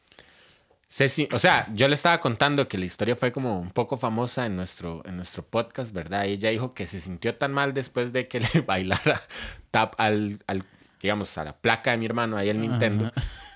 [0.89, 4.45] Ceci, o sea, yo le estaba contando que la historia fue como un poco famosa
[4.45, 6.25] en nuestro, en nuestro podcast, ¿verdad?
[6.25, 9.21] Y ella dijo que se sintió tan mal después de que le bailara
[9.69, 10.63] tap al, al,
[11.01, 13.11] digamos, a la placa de mi hermano, ahí el Nintendo,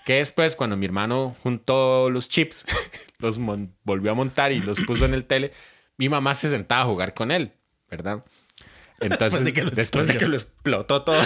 [0.06, 2.66] que después cuando mi hermano juntó los chips,
[3.20, 3.40] los
[3.84, 5.52] volvió a montar y los puso en el tele,
[5.98, 7.54] mi mamá se sentaba a jugar con él,
[7.90, 8.26] ¿verdad?
[9.00, 11.22] Entonces, de que lo después de que lo explotó todo.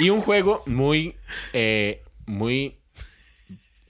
[0.00, 1.14] y un juego muy,
[1.52, 2.80] eh, muy,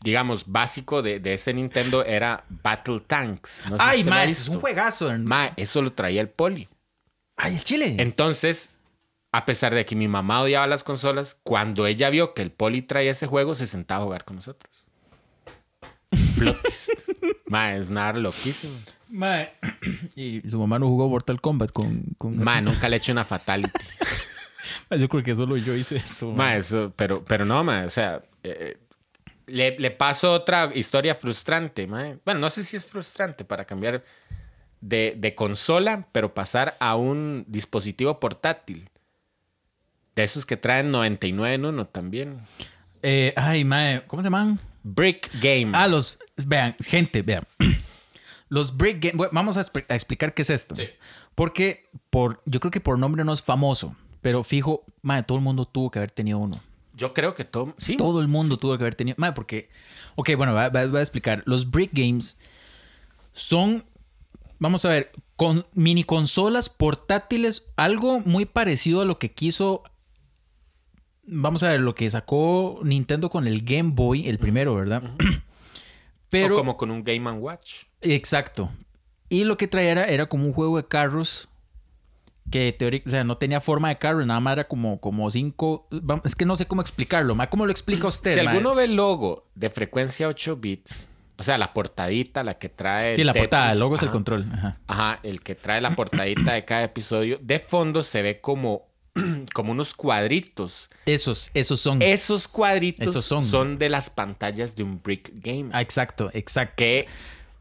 [0.05, 3.65] digamos, básico de, de ese Nintendo era Battle Tanks.
[3.71, 5.11] No sé si Ay, mae, ese es un juegazo.
[5.19, 6.69] Ma, eso lo traía el poli.
[7.37, 7.97] Ay, el chile.
[7.99, 8.69] Entonces,
[9.33, 12.83] a pesar de que mi mamá odiaba las consolas, cuando ella vio que el poli
[12.83, 14.85] traía ese juego, se sentaba a jugar con nosotros.
[16.39, 16.91] Plot twist.
[17.47, 18.75] Ma, es nada loquísimo.
[19.09, 19.53] Mae.
[20.17, 22.03] Y su mamá no jugó Mortal Kombat con.
[22.19, 22.39] con...
[22.39, 23.73] Ma, nunca le he hecho una fatality.
[24.91, 26.31] Mae, Yo creo que solo yo hice eso.
[26.33, 28.77] Ma, eso, pero, pero no, ma, o sea, eh,
[29.47, 32.17] le, le paso otra historia frustrante, ma.
[32.25, 34.05] Bueno, no sé si es frustrante para cambiar
[34.81, 38.91] de, de consola, pero pasar a un dispositivo portátil.
[40.15, 42.41] De esos que traen 99 en uno también.
[43.03, 44.61] Eh, ay, mae, ¿cómo se llaman?
[44.83, 45.73] Brick Game.
[45.75, 46.19] Ah, los.
[46.47, 47.47] Vean, gente, vean.
[48.51, 49.17] Los Brick Game.
[49.17, 50.77] bueno, Vamos a explicar qué es esto.
[50.77, 50.89] Sí.
[51.35, 53.97] Porque por, yo creo que por nombre no es famoso.
[54.21, 56.61] Pero fijo, mae, todo el mundo tuvo que haber tenido uno.
[56.97, 57.75] Yo creo que todo.
[57.79, 57.97] Sí.
[57.97, 59.17] Todo el mundo tuvo que haber tenido.
[59.19, 59.69] Mae, porque.
[60.15, 61.43] Ok, bueno, voy a explicar.
[61.47, 62.37] Los Brick Games
[63.33, 63.85] son.
[64.59, 65.13] Vamos a ver.
[65.37, 67.65] Con mini consolas portátiles.
[67.77, 69.83] Algo muy parecido a lo que quiso.
[71.27, 75.03] Vamos a ver, lo que sacó Nintendo con el Game Boy, el primero, ¿verdad?
[76.29, 76.55] Pero.
[76.55, 77.85] o como con un Game Watch.
[78.03, 78.71] Exacto.
[79.29, 81.49] Y lo que traía era, era como un juego de carros
[82.51, 85.89] que teóricamente, o sea, no tenía forma de carro, nada más era como, como cinco.
[86.25, 87.49] Es que no sé cómo explicarlo, ma.
[87.49, 88.35] ¿Cómo lo explica usted?
[88.35, 88.51] Si ma?
[88.51, 93.15] alguno ve el logo de frecuencia 8 bits, o sea, la portadita, la que trae.
[93.15, 94.47] Sí, la Tetris, portada, el logo es el control.
[94.53, 94.79] Ajá.
[94.87, 97.39] Ajá, el que trae la portadita de cada episodio.
[97.43, 98.87] De fondo se ve como,
[99.55, 100.91] como unos cuadritos.
[101.07, 102.03] Esos, esos son.
[102.03, 103.45] Esos cuadritos Esos son.
[103.45, 103.79] son.
[103.79, 105.71] de las pantallas de un Brick Game.
[105.73, 106.75] Ah, exacto, exacto.
[106.77, 107.07] Que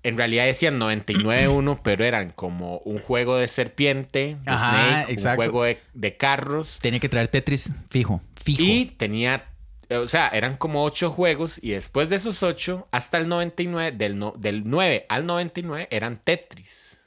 [0.03, 5.41] en realidad decían 99.1, pero eran como un juego de serpiente, de Ajá, Snake, exacto.
[5.41, 6.79] un juego de, de carros.
[6.81, 8.61] Tenía que traer Tetris fijo, fijo.
[8.61, 9.45] Y tenía,
[9.89, 14.19] o sea, eran como ocho juegos y después de esos ocho, hasta el 99, del,
[14.19, 16.99] no- del 9 al 99 eran Tetris.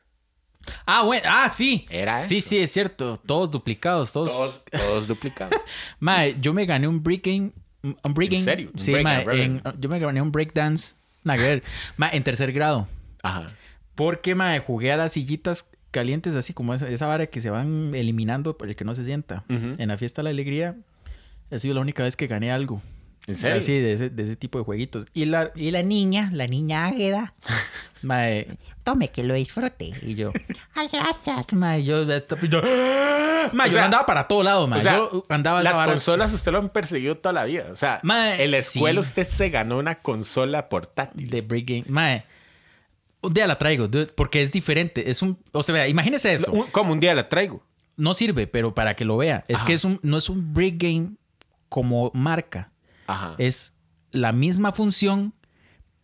[0.85, 1.87] Ah, bueno, ah, sí.
[1.91, 2.49] Era Sí, eso.
[2.49, 3.17] sí, es cierto.
[3.25, 4.33] Todos duplicados, todos.
[4.33, 5.55] Todos, todos duplicados.
[6.01, 7.53] Mae, yo me gané un break game.
[7.83, 8.71] Un break ¿En serio?
[8.77, 10.95] Sí, mae, en- yo me gané un break dance.
[11.27, 11.63] Nada que ver.
[11.97, 12.87] Mae, en tercer grado.
[13.23, 13.47] Ajá.
[13.97, 17.95] Porque, mae, jugué a las sillitas calientes, así como esa, esa vara que se van
[17.97, 19.45] eliminando por el que no se sienta.
[19.49, 20.77] En la fiesta de la alegría,
[21.51, 22.81] ha sido la única vez que gané algo.
[23.27, 23.59] ¿En serio?
[23.59, 25.07] Así, de ese, de ese tipo de jueguitos.
[25.13, 27.35] Y la, y la niña, la niña Águeda,
[28.03, 28.47] mae,
[28.85, 29.93] tome que lo disfrute.
[30.03, 30.33] Y yo,
[30.75, 31.83] ay, gracias, mae.
[31.83, 32.63] Yo, yo,
[33.53, 34.79] mae, O yo sea, andaba para todo lado, mae.
[34.79, 37.67] O sea, yo andaba las consolas usted lo han perseguido toda la vida.
[37.73, 39.09] O sea, Mae, en la escuela sí.
[39.09, 41.29] usted se ganó una consola portátil.
[41.29, 41.85] de break game.
[41.89, 42.25] Mae,
[43.23, 45.11] un día la traigo, dude, porque es diferente.
[45.11, 46.53] Es un, o sea, vea, imagínese esto.
[46.53, 47.61] Un- como un día la traigo.
[47.97, 49.45] No sirve, pero para que lo vea.
[49.49, 49.67] Es Ajá.
[49.67, 51.11] que es un, no es un break game
[51.69, 52.71] como marca.
[53.07, 53.35] Ajá.
[53.39, 53.75] Es
[54.13, 55.35] la misma función,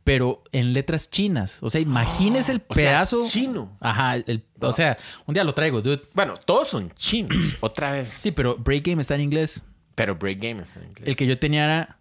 [0.04, 1.58] pero en letras chinas.
[1.62, 3.22] O sea, imagínese el o sea, pedazo.
[3.28, 3.76] chino.
[3.80, 6.02] Ajá, el- o sea, un día lo traigo, dude.
[6.14, 7.36] Bueno, todos son chinos.
[7.60, 8.08] Otra vez.
[8.08, 9.62] Sí, pero break game está en inglés.
[9.94, 11.06] Pero Break Game está en inglés.
[11.06, 11.98] El que yo tenía era.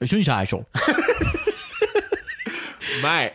[0.00, 0.22] Es un.
[3.02, 3.34] Mae,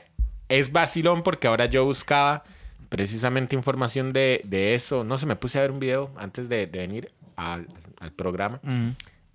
[0.50, 2.44] es vacilón porque ahora yo buscaba
[2.90, 5.04] precisamente información de, de eso.
[5.04, 7.68] No sé, me puse a ver un video antes de, de venir al,
[8.00, 8.60] al programa.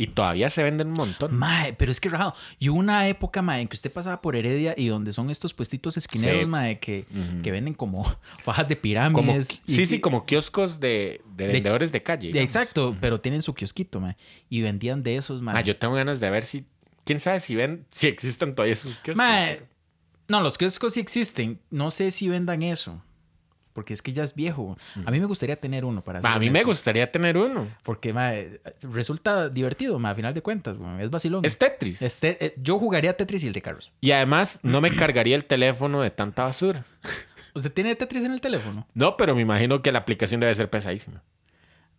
[0.03, 1.37] Y todavía se venden un montón.
[1.37, 2.35] Mae, pero es que raro.
[2.59, 5.53] Y hubo una época, mae, en que usted pasaba por Heredia y donde son estos
[5.53, 6.47] puestitos esquineros, Sí.
[6.47, 7.05] mae, que,
[7.43, 8.05] que venden como
[8.43, 9.61] fajas de Como, pirámides.
[9.67, 12.33] y- sí, sí, como kioscos de, de De- vendedores de calle.
[12.33, 14.17] de- exacto, pero tienen su kiosquito, mae.
[14.49, 15.57] Y vendían de esos, mae.
[15.59, 16.65] Ah, yo tengo ganas de ver si.
[17.05, 17.85] Quién sabe si ven.
[17.91, 19.17] Si existen todavía esos kioscos.
[19.17, 19.63] Mae,
[20.29, 21.59] no, los kioscos sí existen.
[21.71, 23.03] No sé si vendan eso.
[23.73, 24.77] Porque es que ya es viejo.
[25.05, 27.69] A mí me gustaría tener uno para Ma, a mí me gustaría tener uno.
[27.85, 30.77] Porque, resulta divertido, mae, a final de cuentas.
[30.99, 31.45] Es vacilón.
[31.45, 32.03] Es Tetris.
[32.03, 33.93] Este, eh, yo jugaría Tetris y el de Carlos.
[34.01, 36.85] Y además no me cargaría el teléfono de tanta basura.
[37.55, 38.87] ¿Usted tiene Tetris en el teléfono?
[38.95, 41.23] No, pero me imagino que la aplicación debe ser pesadísima.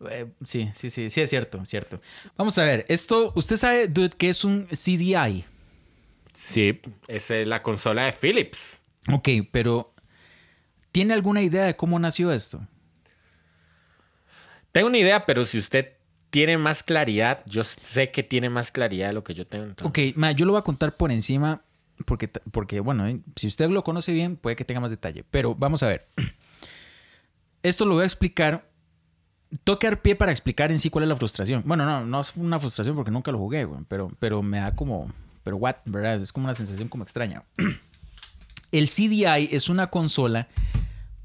[0.09, 2.01] Eh, sí, sí, sí, sí, es cierto, cierto.
[2.37, 5.45] Vamos a ver, esto, usted sabe, dude, que es un CDI.
[6.33, 8.81] Sí, es la consola de Philips.
[9.11, 9.93] Ok, pero
[10.91, 12.65] ¿tiene alguna idea de cómo nació esto?
[14.71, 15.93] Tengo una idea, pero si usted
[16.29, 19.65] tiene más claridad, yo sé que tiene más claridad de lo que yo tengo.
[19.65, 20.11] entonces.
[20.11, 21.61] Ok, ma, yo lo voy a contar por encima
[22.05, 25.23] porque, porque bueno, eh, si usted lo conoce bien, puede que tenga más detalle.
[25.29, 26.07] Pero vamos a ver.
[27.63, 28.69] Esto lo voy a explicar.
[29.65, 31.63] Toque dar pie para explicar en sí cuál es la frustración.
[31.65, 34.73] Bueno, no, no es una frustración porque nunca lo jugué, güey, pero, pero me da
[34.73, 35.11] como...
[35.43, 36.21] Pero what, ¿verdad?
[36.21, 37.43] Es como una sensación como extraña.
[38.71, 40.47] El CDI es una consola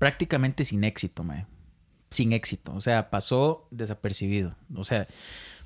[0.06, 1.46] prácticamente sin éxito, mae.
[2.10, 2.72] Sin éxito.
[2.76, 4.54] O sea, pasó desapercibido.
[4.76, 5.08] O sea,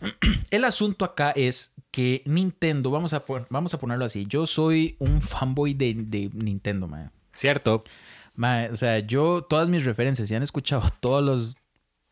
[0.51, 5.21] el asunto acá es que Nintendo, vamos a, vamos a ponerlo así, yo soy un
[5.21, 7.11] fanboy de, de Nintendo, mae.
[7.33, 7.85] Cierto.
[8.35, 11.57] Mae, o sea, yo, todas mis referencias, si han escuchado todos los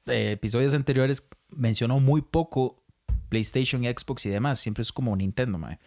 [0.04, 2.84] eh, episodios anteriores, mencionó muy poco
[3.30, 4.60] PlayStation, Xbox y demás.
[4.60, 5.78] Siempre es como Nintendo, mae.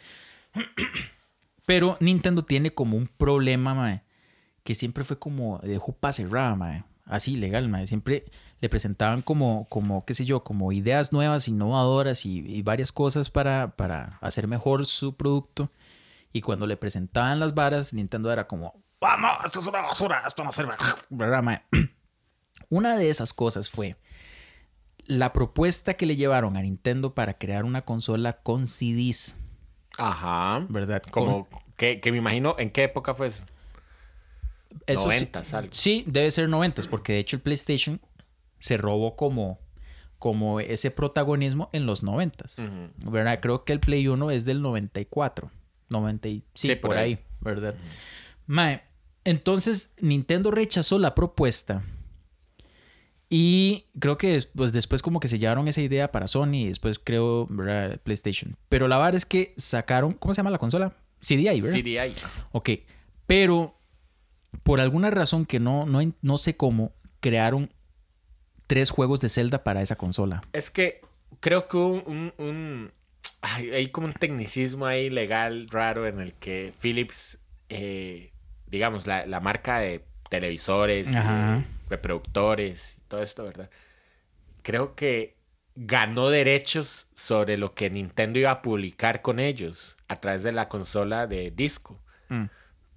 [1.68, 4.02] Pero Nintendo tiene como un problema, mae,
[4.64, 6.84] que siempre fue como de jupa cerrada, mae.
[7.06, 7.88] Así, legal, mae.
[7.88, 8.26] Siempre
[8.60, 13.30] le presentaban como, como, qué sé yo, como ideas nuevas, innovadoras y, y varias cosas
[13.30, 15.72] para, para hacer mejor su producto.
[16.34, 19.46] Y cuando le presentaban las varas, Nintendo era como, ¡Ah, no!
[19.46, 20.76] Esto es una basura, esto no sirve.
[22.70, 23.98] Una de esas cosas fue
[25.06, 29.36] la propuesta que le llevaron a Nintendo para crear una consola con CDs,
[29.98, 30.66] Ajá.
[30.70, 31.02] ¿verdad?
[31.10, 33.44] Como que, que me imagino, ¿en qué época fue eso?
[34.88, 35.70] Eso sí- Noventas, algo.
[35.74, 38.02] Sí, debe ser noventas, porque de hecho el PlayStation
[38.60, 39.60] se robó como,
[40.20, 42.60] como ese protagonismo en los noventas.
[42.60, 43.12] Ujú.
[43.12, 43.40] ¿Verdad?
[43.42, 45.52] Creo que el Play 1 es del 94.
[45.90, 47.20] 90 y- sí, Sí, por, por ahí, ahí.
[47.42, 47.76] ¿verdad?
[48.48, 48.82] Mae,
[49.24, 51.84] entonces Nintendo rechazó la propuesta.
[53.30, 57.00] Y creo que pues, después como que se llevaron esa idea para Sony y después
[57.00, 58.00] creo, ¿verdad?
[58.04, 58.56] PlayStation.
[58.68, 60.94] Pero la verdad es que sacaron, ¿cómo se llama la consola?
[61.22, 61.80] CDI, ¿verdad?
[61.80, 62.14] CDI.
[62.52, 62.70] Ok,
[63.28, 63.78] pero
[64.64, 67.72] por alguna razón que no, no, no sé cómo, crearon
[68.68, 70.42] tres juegos de Zelda para esa consola.
[70.54, 71.02] Es que
[71.40, 72.92] creo que hubo un, un, un-
[73.42, 77.40] ay, hay como un tecnicismo ahí legal raro en el que Philips,
[77.70, 78.32] eh,
[78.68, 81.58] digamos, la, la marca de televisores, Ajá.
[81.58, 83.70] eh, reproductores y todo esto, ¿verdad?
[84.62, 85.36] Creo que
[85.76, 90.68] ganó derechos sobre lo que Nintendo iba a publicar con ellos a través de la
[90.70, 92.00] consola de disco.
[92.30, 92.46] Mm.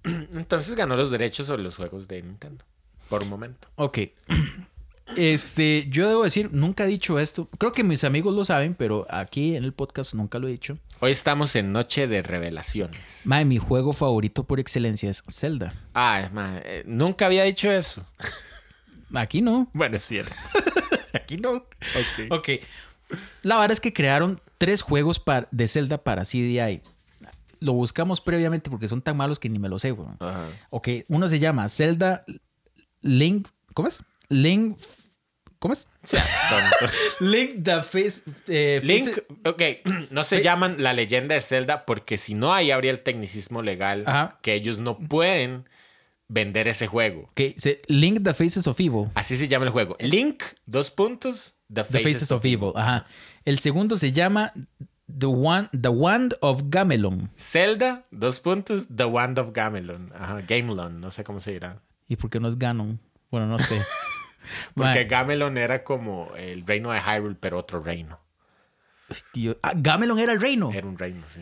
[0.33, 2.63] Entonces ganó los derechos sobre los juegos de Nintendo.
[3.09, 3.67] Por un momento.
[3.75, 3.99] Ok.
[5.15, 7.47] Este, yo debo decir, nunca he dicho esto.
[7.59, 10.79] Creo que mis amigos lo saben, pero aquí en el podcast nunca lo he dicho.
[10.99, 13.21] Hoy estamos en Noche de Revelaciones.
[13.23, 15.73] Mae, mi juego favorito por excelencia es Zelda.
[15.93, 18.03] Ah, es más, eh, nunca había dicho eso.
[19.13, 19.69] Aquí no.
[19.73, 20.33] Bueno, es cierto.
[21.13, 21.51] Aquí no.
[21.51, 22.31] Ok.
[22.31, 22.49] Ok.
[23.43, 26.81] La verdad es que crearon tres juegos de Zelda para CDI.
[27.59, 30.17] Lo buscamos previamente porque son tan malos que ni me lo sé, weón.
[30.19, 30.47] Ajá.
[30.69, 32.23] Ok, uno se llama Zelda
[33.01, 33.47] Link.
[33.73, 34.03] ¿Cómo es?
[34.29, 34.77] Link.
[35.59, 35.89] ¿Cómo es?
[37.19, 38.21] Link the Face.
[38.47, 39.61] eh, Link, ok,
[40.11, 44.03] no se llaman la leyenda de Zelda porque si no, ahí habría el tecnicismo legal
[44.05, 44.39] Ajá.
[44.41, 45.67] que ellos no pueden
[46.27, 47.29] vender ese juego.
[47.31, 49.07] Ok, se- Link the Faces of Evil.
[49.15, 49.95] Así se llama el juego.
[49.99, 52.71] Link, dos puntos, The The Faces, Faces of Evil.
[52.75, 53.05] Ajá.
[53.43, 54.51] El segundo se llama
[55.07, 57.29] The, One, the Wand of Gamelon.
[57.37, 60.11] Zelda, dos puntos, The Wand of Gamelon.
[60.15, 61.81] Ajá, Gamelon, no sé cómo se dirá.
[62.07, 62.99] ¿Y por qué no es Ganon?
[63.29, 63.81] Bueno, no sé.
[64.75, 68.19] Porque Gamelon era como el reino de Hyrule, pero otro reino.
[69.33, 69.57] tío.
[69.61, 70.71] Ah, Gamelon era el reino.
[70.71, 71.41] Era un reino, sí.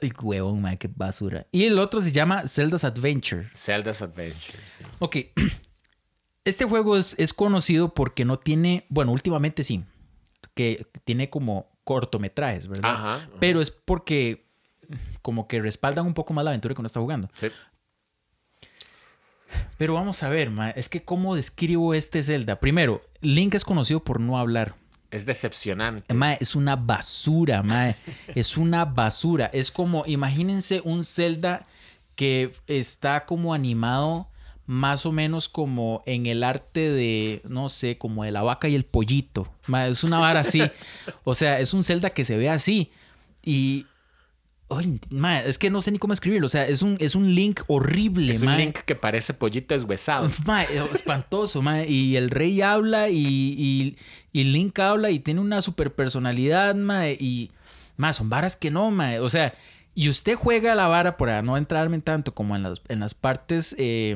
[0.00, 1.46] Ay, huevón, mae, qué basura.
[1.50, 3.48] Y el otro se llama Zelda's Adventure.
[3.52, 4.84] Zelda's Adventure, sí.
[4.98, 5.16] Ok.
[6.44, 8.86] Este juego es, es conocido porque no tiene.
[8.88, 9.84] Bueno, últimamente sí.
[10.54, 12.90] Que tiene como cortometrajes, ¿verdad?
[12.90, 13.28] Ajá, ajá.
[13.40, 14.44] Pero es porque.
[15.22, 17.28] Como que respaldan un poco más la aventura que uno está jugando.
[17.34, 17.48] Sí.
[19.78, 22.60] Pero vamos a ver, ma, es que cómo describo este Zelda.
[22.60, 24.74] Primero, Link es conocido por no hablar.
[25.10, 26.12] Es decepcionante.
[26.14, 27.94] Ma, es una basura, ma.
[28.34, 29.50] Es una basura.
[29.52, 31.66] Es como, imagínense un Zelda
[32.14, 34.28] que está como animado
[34.68, 38.74] más o menos como en el arte de, no sé, como de la vaca y
[38.74, 39.50] el pollito.
[39.66, 40.62] Ma, es una vara así.
[41.24, 42.90] O sea, es un Zelda que se ve así.
[43.42, 43.86] Y...
[45.08, 46.44] Ma, es que no sé ni cómo escribirlo.
[46.44, 48.52] O sea, es un, es un Link horrible, Es ma.
[48.52, 50.30] un Link que parece pollito deshuesado.
[50.44, 51.88] Mae, espantoso, mae.
[51.88, 53.96] Y el rey habla y, y,
[54.34, 57.16] y Link habla y tiene una super personalidad, mae.
[57.18, 57.52] Y,
[57.96, 59.18] mae, son varas que no, mae.
[59.20, 59.54] O sea,
[59.94, 63.74] y usted juega la vara para no entrarme tanto como en las, en las partes
[63.78, 64.14] eh,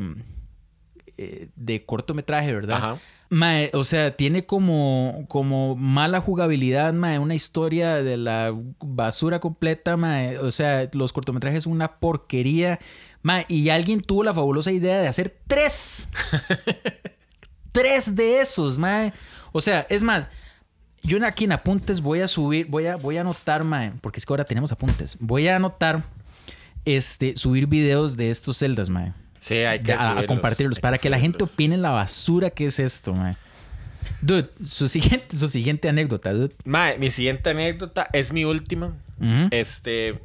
[1.18, 2.76] eh, de cortometraje, ¿verdad?
[2.76, 2.98] Ajá.
[3.32, 9.96] Mae, o sea, tiene como, como mala jugabilidad, mae, una historia de la basura completa,
[9.96, 10.38] mae.
[10.38, 12.78] O sea, los cortometrajes son una porquería.
[13.22, 16.10] Mae, y alguien tuvo la fabulosa idea de hacer tres.
[17.72, 19.14] tres de esos, mae.
[19.52, 20.28] O sea, es más,
[21.02, 24.26] yo aquí en apuntes voy a subir, voy a, voy a anotar, mae, porque es
[24.26, 25.16] que ahora tenemos apuntes.
[25.20, 26.02] Voy a anotar,
[26.84, 31.10] este, subir videos de estos celdas, mae Sí, hay que a- a, compartirlos para que
[31.10, 33.36] la gente opine la basura que es esto, man.
[34.20, 36.54] Dude, su siguiente, su siguiente anécdota, dude.
[36.64, 38.94] Mae, mi siguiente anécdota es mi última.
[39.50, 40.18] Este.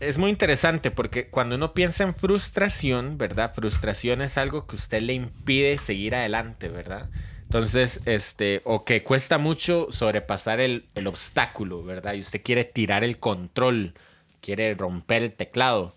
[0.00, 3.52] Es muy interesante porque cuando uno piensa en frustración, ¿verdad?
[3.54, 7.08] Frustración es algo que usted le impide seguir adelante, ¿verdad?
[7.42, 12.14] Entonces, este, o que cuesta mucho sobrepasar el, el obstáculo, ¿verdad?
[12.14, 13.92] Y usted quiere tirar el control,
[14.40, 15.94] quiere romper el teclado.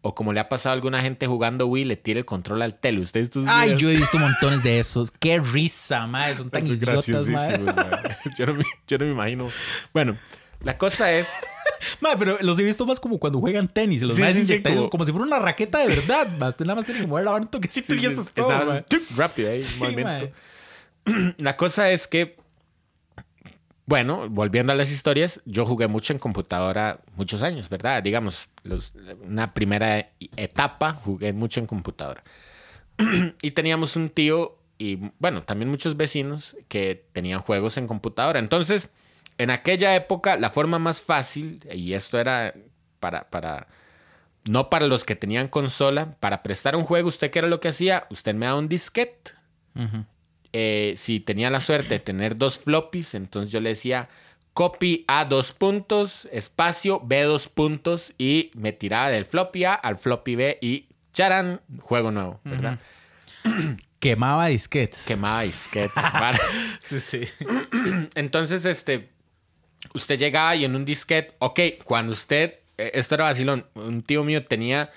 [0.00, 2.78] O como le ha pasado a alguna gente jugando Wii, le tira el control al
[2.78, 3.00] telo.
[3.02, 3.82] ¿Usted estos Ay, videos?
[3.82, 5.10] yo he visto montones de esos.
[5.10, 6.36] Qué risa, man.
[6.36, 7.58] Son tan Son idiotas, mae.
[8.38, 9.48] Yo no, me, yo no me imagino.
[9.92, 10.16] Bueno,
[10.62, 11.32] la cosa es.
[12.00, 14.02] Man, pero los he visto más como cuando juegan tenis.
[14.02, 16.28] Los Sí, más sí, como- eso como si fuera una raqueta de verdad.
[16.48, 18.64] Usted nada más tiene que mover la mano un toquecito y eso es todo, nada
[18.64, 18.84] más
[19.16, 20.30] rápido ahí, Sí, movimiento.
[21.38, 22.36] La cosa es que,
[23.88, 28.02] bueno, volviendo a las historias, yo jugué mucho en computadora muchos años, ¿verdad?
[28.02, 28.92] Digamos, los-
[29.24, 32.22] una primera etapa jugué mucho en computadora.
[33.42, 38.38] y teníamos un tío y, bueno, también muchos vecinos que tenían juegos en computadora.
[38.38, 38.90] Entonces,
[39.38, 42.52] en aquella época, la forma más fácil, y esto era
[43.00, 43.68] para, para
[44.44, 47.68] no para los que tenían consola, para prestar un juego, ¿usted qué era lo que
[47.68, 48.06] hacía?
[48.10, 49.32] Usted me da un disquete.
[49.74, 50.04] Ujú.
[50.52, 54.08] Eh, si tenía la suerte de tener dos floppies, entonces yo le decía
[54.54, 59.98] copy A dos puntos, espacio B dos puntos y me tiraba del floppy A al
[59.98, 62.78] floppy B y charan, juego nuevo, ¿verdad?
[64.00, 65.04] Quemaba disquetes.
[65.06, 65.92] Quemaba disquetes.
[66.12, 66.38] para-
[66.80, 67.20] Sí, sí.
[68.14, 69.08] Entonces, este,
[69.94, 74.22] usted llegaba y en un disquete, ok, cuando usted, eh, esto era vacilón, un tío
[74.24, 74.90] mío tenía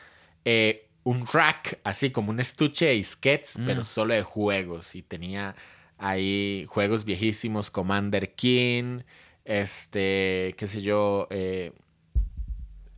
[0.45, 5.55] eh, un rack, así como un estuche de disquetes, pero solo de juegos, y tenía
[5.97, 9.01] ahí juegos viejísimos, Commander King,
[9.45, 11.73] este, qué sé yo, eh,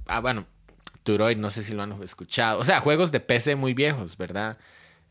[0.08, 0.45] ah, bueno,
[1.04, 4.58] Turoid, no sé si lo han escuchado, o sea, juegos de PC muy viejos, ¿verdad?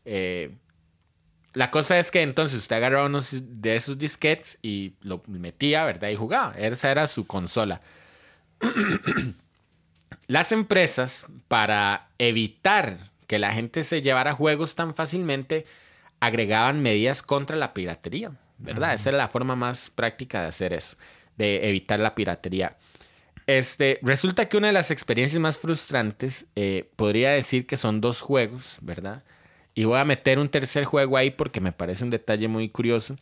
[0.05, 0.55] Eh,
[1.53, 6.09] la cosa es que entonces usted agarraba unos de esos disquetes y lo metía, ¿verdad?
[6.09, 6.55] Y jugaba.
[6.57, 7.81] Esa era su consola.
[10.27, 12.97] Las empresas, para evitar
[13.27, 15.65] que la gente se llevara juegos tan fácilmente,
[16.19, 18.93] agregaban medidas contra la piratería, ¿verdad?
[18.93, 20.95] Esa es la forma más práctica de hacer eso,
[21.37, 22.77] de evitar la piratería.
[23.45, 28.21] Este, resulta que una de las experiencias más frustrantes eh, podría decir que son dos
[28.21, 29.23] juegos, ¿verdad?
[29.75, 33.17] Y voy a meter un tercer juego ahí porque me parece un detalle muy curioso.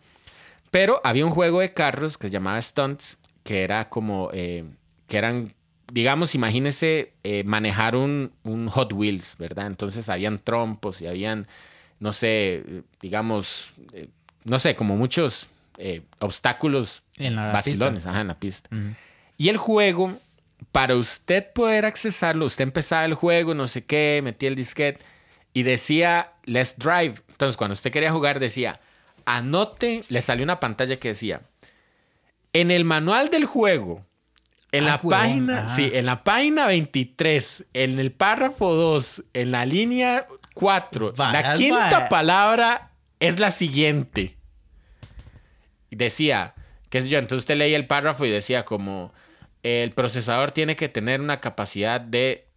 [0.69, 4.65] Pero había un juego de carros que se llamaba Stunts, que era como, eh,
[5.07, 5.53] que eran,
[5.91, 9.67] digamos, imagínese eh, manejar un, un, Hot Wheels, ¿verdad?
[9.67, 11.47] Entonces habían trompos y habían,
[11.99, 12.63] no sé,
[13.01, 14.07] digamos, eh,
[14.45, 15.47] no sé, como muchos
[16.19, 18.11] obstáculos en la vacilones, pista.
[18.11, 18.69] Ajá, en la pista.
[19.37, 20.15] Y el juego,
[20.71, 24.99] para usted poder accesarlo, usted empezaba el juego, no sé qué, metía el disquete
[25.53, 27.15] y decía Let's Drive.
[27.29, 28.79] Entonces, cuando usted quería jugar, decía
[29.25, 31.41] anote, le salió una pantalla que decía
[32.53, 34.05] en el manual del juego.
[34.73, 39.51] En Ah, la huevón, página, sí, en la página 23, en el párrafo 2, en
[39.51, 44.37] la línea 4, la quinta palabra es la siguiente.
[45.89, 46.53] Decía,
[46.89, 49.13] qué sé yo, entonces usted leía el párrafo y decía como
[49.63, 52.47] el procesador tiene que tener una capacidad de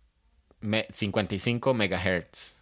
[0.60, 2.56] me- 55 megahertz.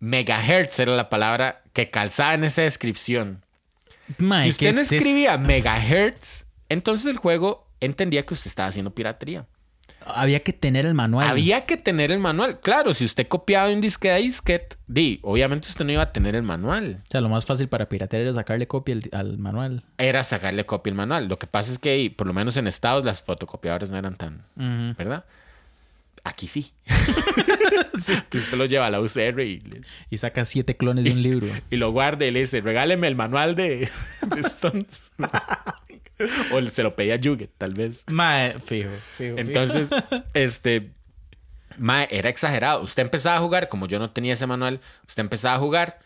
[0.00, 3.42] Megahertz era la palabra que calzaba en esa descripción.
[4.18, 8.94] Si usted ¿qué no es escribía megahertz, entonces el juego entendía que usted estaba haciendo
[8.94, 9.46] piratería.
[10.04, 11.26] Había que tener el manual.
[11.28, 12.60] Había que tener el manual.
[12.60, 16.36] Claro, si usted copiaba un disque de disquete, di, obviamente usted no iba a tener
[16.36, 16.98] el manual.
[17.02, 19.84] O sea, lo más fácil para piratear era sacarle copia al, al manual.
[19.98, 21.28] Era sacarle copia al manual.
[21.28, 24.42] Lo que pasa es que, por lo menos en Estados, las fotocopiadoras no eran tan.
[24.96, 25.24] ¿verdad?
[26.24, 26.72] Aquí sí.
[27.94, 31.46] Usted lo lleva a la UCR y, le- Y saca siete clones de un libro.
[31.70, 33.88] y lo guarda y le dice, regáleme el manual de,
[34.22, 35.12] de Stones.
[36.52, 38.04] o se lo pedía a Juget, tal vez.
[38.08, 39.38] Mae, fijo, fijo.
[39.38, 39.90] Entonces,
[40.34, 40.92] este,
[41.78, 42.82] mae, era exagerado.
[42.82, 45.98] Usted empezaba a jugar, como yo no tenía ese manual, usted empezaba a jugar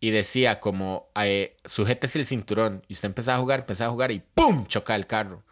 [0.00, 2.82] y decía como, eh, sujétese el cinturón.
[2.88, 4.66] Y usted empezaba a jugar, empezaba a jugar y ¡pum!
[4.66, 5.44] choca el carro.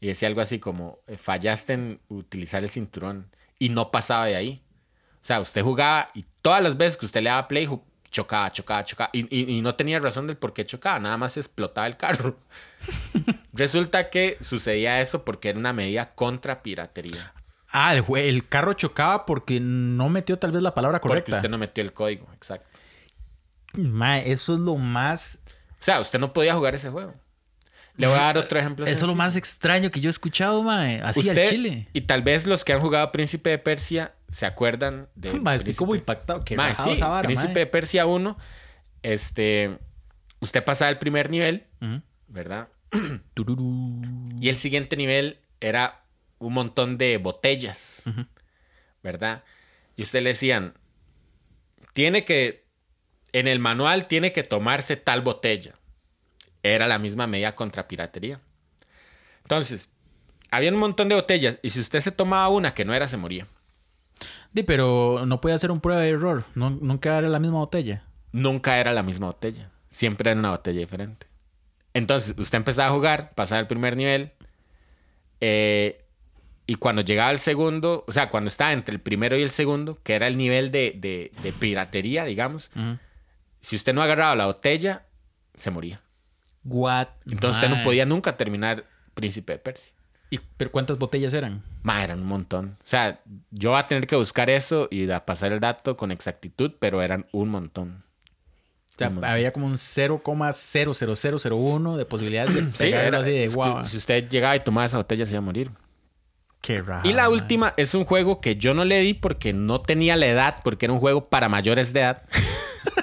[0.00, 3.30] Y decía algo así como, eh, fallaste en utilizar el cinturón.
[3.58, 4.62] Y no pasaba de ahí.
[5.22, 7.68] O sea, usted jugaba y todas las veces que usted le daba play,
[8.10, 9.10] chocaba, chocaba, chocaba.
[9.12, 12.36] Y, y- y no tenía razón del por qué chocaba, nada más explotaba el carro.
[13.52, 17.32] Resulta que sucedía eso porque era una medida contra piratería.
[17.72, 21.36] Ah, el, el carro chocaba porque no metió tal vez la palabra Porque correcta.
[21.36, 22.66] usted no metió el código, exacto.
[23.74, 25.38] Mae, eso es lo más...
[25.74, 27.14] O sea, usted no podía jugar ese juego.
[27.96, 28.86] Le voy a dar otro ejemplo.
[28.86, 31.00] Eso es lo más extraño que yo he escuchado, mae.
[31.02, 31.88] Así al Usted- chile.
[31.92, 35.28] Y tal vez los que han jugado Príncipe de Persia se acuerdan de.
[35.32, 36.44] Estoy Príncipe- como impactado.
[36.56, 38.36] Mae, rajado sí, vara, Príncipe de Persia 1.
[39.02, 39.78] Este.
[40.40, 41.66] Usted pasaba el primer nivel.
[42.28, 42.68] ¿verdad?
[44.40, 46.04] Y el siguiente nivel era
[46.38, 48.02] un montón de botellas,
[49.02, 49.44] ¿verdad?
[49.96, 50.74] Y usted le decían,
[51.92, 52.64] tiene que,
[53.32, 55.74] en el manual tiene que tomarse tal botella.
[56.62, 58.40] Era la misma medida contra piratería.
[59.42, 59.90] Entonces,
[60.50, 63.16] había un montón de botellas y si usted se tomaba una que no era, se
[63.18, 63.46] moría.
[64.52, 66.44] Di, pero no puede hacer un prueba de error.
[66.54, 68.04] No- nunca era la misma botella.
[68.32, 69.70] Nunca era la misma botella.
[69.88, 71.26] Siempre era una botella diferente.
[71.94, 74.32] Entonces, usted empezaba a jugar, pasaba el primer nivel.
[75.40, 76.04] eh,
[76.66, 79.98] y cuando llegaba al segundo, o sea, cuando estaba entre el primero y el segundo,
[80.04, 82.70] que era el nivel de, de- de piratería, digamos,
[83.60, 85.06] si usted no agarraba la botella,
[85.54, 86.00] se moría.
[86.64, 87.08] What?
[87.28, 88.84] Entonces usted no podía nunca terminar
[89.14, 89.92] Príncipe de Persia.
[90.30, 91.62] ¿Y, ¿Pero cuántas botellas eran?
[91.82, 92.76] Ma, eran un montón.
[92.78, 93.20] O sea,
[93.50, 97.02] yo voy a tener que buscar eso y a pasar el dato con exactitud, pero
[97.02, 98.04] eran un montón.
[98.94, 99.30] O sea, Un montón.
[99.30, 103.84] había como un 0,00001 de posibilidades de Sí, era- así de guau.
[103.84, 105.70] Si usted llegaba y tomaba esa botella, se iba a morir.
[106.60, 107.08] Qué raro.
[107.08, 110.26] Y la última es un juego que yo no le di porque no tenía la
[110.26, 112.22] edad, porque era un juego para mayores de edad.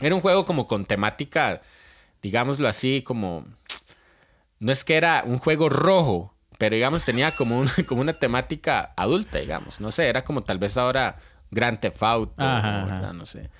[0.00, 1.62] era un juego como con temática,
[2.22, 3.44] digámoslo así, como...
[4.60, 8.92] No es que era un juego rojo, pero digamos tenía como, un- como una temática
[8.96, 9.80] adulta, digamos.
[9.80, 11.16] No sé, era como tal vez ahora
[11.50, 12.94] Grand Theft Auto, Ajá, ajá.
[12.94, 13.12] ¿verdad?
[13.12, 13.50] no sé.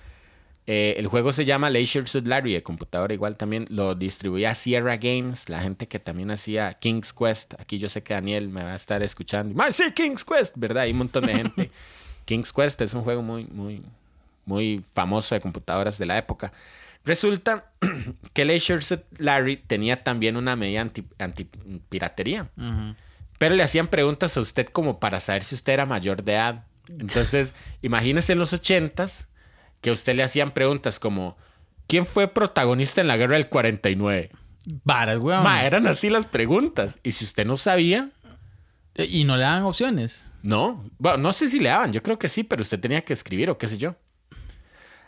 [0.67, 4.97] Eh, el juego se llama Leisure Suit Larry, de computadora igual también lo distribuía Sierra
[4.97, 7.53] Games, la gente que también hacía King's Quest.
[7.61, 9.55] Aquí yo sé que Daniel me va a estar escuchando.
[9.55, 10.55] ¡Más sí, King's Quest!
[10.57, 10.85] ¿Verdad?
[10.85, 11.71] Hay un montón de gente.
[12.25, 13.83] King's Quest es un juego muy, muy,
[14.47, 16.51] muy famoso de computadoras de la época.
[17.05, 17.73] Resulta
[18.33, 18.81] que Leisure
[19.19, 22.49] Larry tenía también una medida anti, antipiratería.
[22.57, 22.95] Ujú.
[23.39, 26.65] Pero le hacían preguntas a usted como para saber si usted era mayor de edad.
[26.89, 29.29] Entonces, imagínese en los ochentas
[29.81, 31.37] que a usted le hacían preguntas como
[31.87, 34.31] ¿Quién fue protagonista en la guerra del 49?
[34.85, 35.43] Varas, weón.
[35.43, 36.99] Ma, eran así las preguntas.
[37.03, 38.11] Y si usted no sabía,
[38.95, 40.33] Eh, Y no le dan opciones.
[40.43, 43.13] No, bueno, no sé si le daban, yo creo que sí, pero usted tenía que
[43.13, 43.97] escribir o qué sé yo.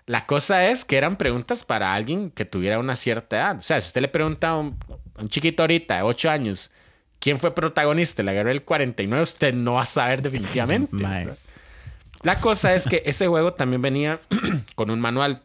[0.07, 3.57] La cosa es que eran preguntas para alguien que tuviera una cierta edad.
[3.59, 4.79] O sea, si usted le pregunta a un,
[5.17, 6.71] a un chiquito ahorita de 8 años,
[7.19, 9.23] ¿quién fue protagonista de la guerra del 49?
[9.23, 10.97] Usted no va a saber definitivamente.
[12.23, 14.21] La cosa es que ese juego también venía
[14.75, 15.43] con un manual.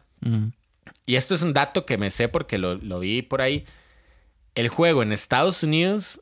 [1.05, 3.66] Y esto es un dato que me sé porque lo, lo vi por ahí.
[4.55, 6.22] El juego en Estados Unidos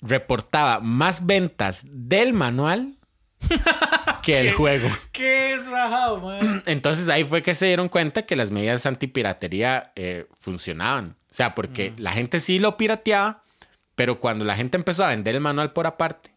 [0.00, 2.96] reportaba más ventas del manual
[4.22, 4.88] que el juego.
[5.12, 6.62] Qué rajado, man.
[6.66, 11.16] Entonces ahí fue que se dieron cuenta que las medidas antipiratería eh, funcionaban.
[11.30, 13.42] O sea, porque la gente sí lo pirateaba,
[13.94, 16.30] pero cuando la gente empezó a vender el manual por aparte,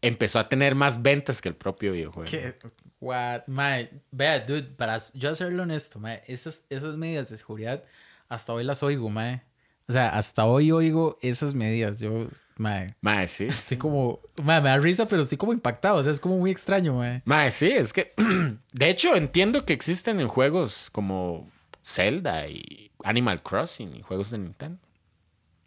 [0.00, 2.30] empezó a tener más ventas que el propio videojuego.
[2.30, 2.54] ¿Qué?
[3.00, 3.42] What?
[3.46, 7.84] Mae, vea, dude, para yo hacerlo honesto, mae, esas, esas medidas de seguridad
[8.28, 9.42] hasta hoy las oigo, mae.
[9.88, 11.98] O sea, hasta hoy oigo esas medidas.
[11.98, 12.28] Yo,
[12.58, 13.44] mae, Mae, sí.
[13.46, 15.96] estoy como, mae, me da risa, pero estoy como impactado.
[15.96, 17.22] O sea, es como muy extraño, mae.
[17.24, 18.12] Mae, sí, es que.
[18.72, 21.50] De hecho, entiendo que existen en juegos como
[21.82, 24.78] Zelda y Animal Crossing y juegos de Nintendo.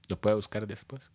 [0.07, 1.09] Lo puede buscar después.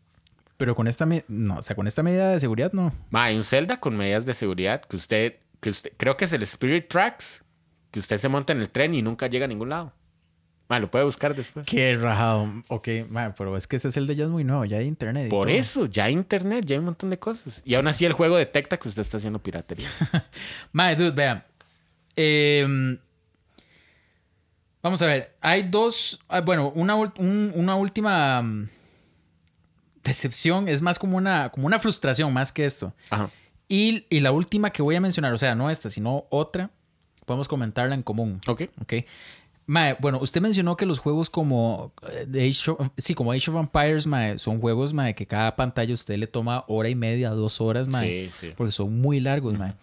[0.57, 2.93] Pero con esta, no, o sea, con esta medida de seguridad, no.
[3.11, 6.33] Ma, hay un Zelda con medidas de seguridad que usted, que usted, creo que es
[6.33, 7.45] el Spirit Tracks,
[7.93, 9.93] que usted se monta en el tren y nunca llega a ningún lado.
[10.69, 11.65] Ma, lo puede buscar después.
[11.67, 12.51] Qué rajado.
[12.69, 15.29] Ok, mae, pero es que ese Zelda ya es muy nuevo, ya hay internet.
[15.31, 15.57] Por todo.
[15.57, 17.63] eso, ya hay internet, ya hay un montón de cosas.
[17.65, 19.89] Y aún así el juego detecta que usted está haciendo piratería.
[20.73, 21.45] Mae, dude, vean.
[22.17, 22.99] Em,
[24.83, 25.37] vamos a ver.
[25.41, 26.19] Hay dos.
[26.29, 28.69] ah, bueno, una, un- una última mm,
[30.05, 30.69] decepción.
[30.69, 32.93] Es más como una, como una frustración, más que esto.
[33.11, 33.31] Ajá.
[33.69, 36.71] Y, y la última que voy a mencionar, o sea, no esta, sino otra,
[37.25, 38.41] podemos comentarla en común.
[38.47, 38.63] Ok.
[38.81, 38.95] Ok.
[39.69, 43.57] Mae, bueno, usted mencionó que los juegos como eh, Age of, sí, como Age of
[43.57, 47.61] Empires, mae, son juegos, mae, que cada pantalla usted le toma hora y media, dos
[47.61, 48.55] horas, mae, Sí, sí.
[48.57, 49.75] porque son muy largos, mae.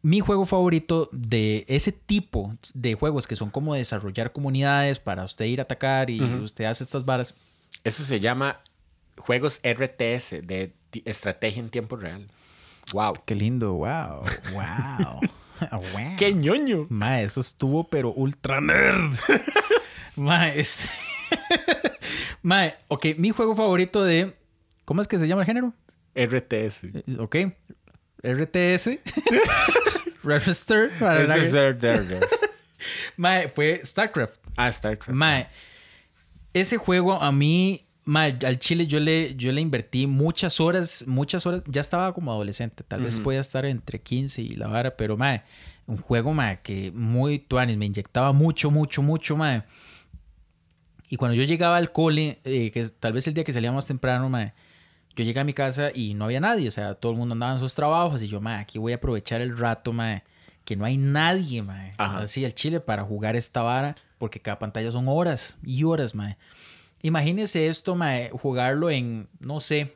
[0.00, 5.44] Mi juego favorito de ese tipo de juegos que son como desarrollar comunidades para usted
[5.44, 7.34] ir a atacar y usted hace estas varas.
[7.84, 8.60] Eso se llama
[9.18, 10.72] juegos RTS de
[11.04, 12.28] estrategia en tiempo real.
[12.94, 13.14] Wow.
[13.26, 14.22] Qué lindo, wow,
[14.54, 15.20] wow.
[15.72, 16.16] wow.
[16.16, 16.84] ¡Qué ñoño!
[16.88, 19.12] Mae, eso estuvo, pero ultra nerd.
[20.16, 20.88] Mae, este.
[22.42, 24.36] Mae, ok, mi juego favorito de.
[24.84, 25.74] ¿Cómo es que se llama el género?
[26.14, 26.86] RTS.
[27.18, 27.36] Ok.
[28.22, 28.98] RTS.
[30.22, 30.90] Register.
[33.16, 34.36] Mae, fue StarCraft.
[34.56, 35.10] Ah, StarCraft.
[35.10, 35.48] Mae,
[36.52, 41.44] ese juego a mí, mae, al chile yo le, yo le invertí muchas horas, muchas
[41.44, 41.62] horas.
[41.66, 45.42] Ya estaba como adolescente, tal vez podía estar entre 15 y la vara, pero mae,
[45.86, 49.62] un juego, mae, que muy tuanis, me inyectaba mucho, mucho, mucho, mae.
[51.10, 53.86] Y cuando yo llegaba al cole, eh, que tal vez el día que salía más
[53.86, 54.54] temprano, mae,
[55.14, 57.52] yo llegué a mi casa y no había nadie, o sea, todo el mundo andaba
[57.52, 60.24] en sus trabajos y yo, mae, aquí voy a aprovechar el rato, mae,
[60.64, 61.62] que no hay nadie,
[61.98, 62.20] Ajá.
[62.20, 66.38] así al chile para jugar esta vara, porque cada pantalla son horas y horas, mae.
[67.02, 69.94] Imagínese esto, mae, jugarlo en, no sé,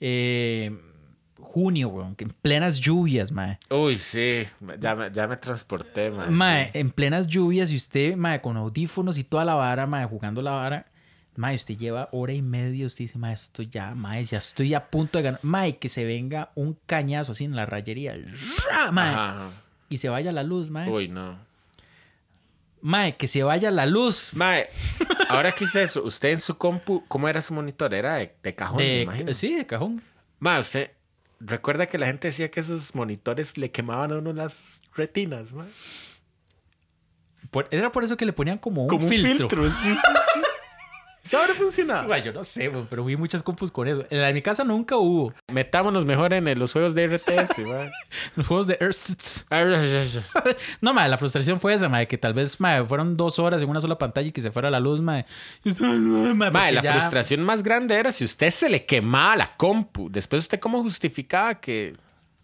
[0.00, 0.70] eh,
[1.40, 3.58] junio, weón, en plenas lluvias, mae.
[3.70, 4.44] Uy, sí.
[4.80, 6.32] Ya me, ya me transporté, man.
[6.32, 10.42] Mae, en plenas lluvias y usted, mae, con audífonos y toda la vara, mae, jugando
[10.42, 10.86] la vara,
[11.36, 14.90] mae, usted lleva hora y media, usted dice, mae, esto ya, mae, ya estoy a
[14.90, 15.40] punto de ganar.
[15.42, 18.14] Mae, que se venga un cañazo así en la rayería,
[18.70, 18.92] ¡ra!
[18.92, 19.50] mae, Ajá, ajá.
[19.88, 20.88] y se vaya la luz, mae.
[20.90, 21.47] Uy, no.
[22.80, 24.30] Mae, que se vaya la luz.
[24.34, 24.68] Mae,
[25.28, 27.92] ahora que hice eso, usted en su compu, ¿cómo era su monitor?
[27.94, 29.34] Era de, de cajón, me De, imagino.
[29.34, 30.02] sí, de cajón.
[30.38, 30.90] Mae, usted
[31.40, 35.68] recuerda que la gente decía que esos monitores le quemaban a uno las retinas, mae.
[37.50, 39.48] Por- era por eso que le ponían como un Como un filtro.
[39.48, 39.96] filtro, sí,
[41.28, 41.36] sí, sí.
[41.36, 42.02] ¿Eso ahora funciona?
[42.02, 44.04] Mae, yo no sé, pero vi muchas compus con eso.
[44.10, 45.32] En la de mi casa nunca hubo.
[45.52, 47.58] Metámonos mejor en los juegos de RTS.
[48.36, 49.46] Los juegos de Earth.
[50.80, 52.56] No, mae, la frustración fue esa, mae, que tal vez,
[52.86, 55.26] fueron dos horas en una sola pantalla y que se fuera la luz, mae.
[55.64, 58.68] Y usted, "Ay, mae, Mae, porque la ya- frustración más grande era si usted se
[58.68, 60.08] le quemaba la compu.
[60.10, 61.94] Después, ¿usted cómo justificaba que...?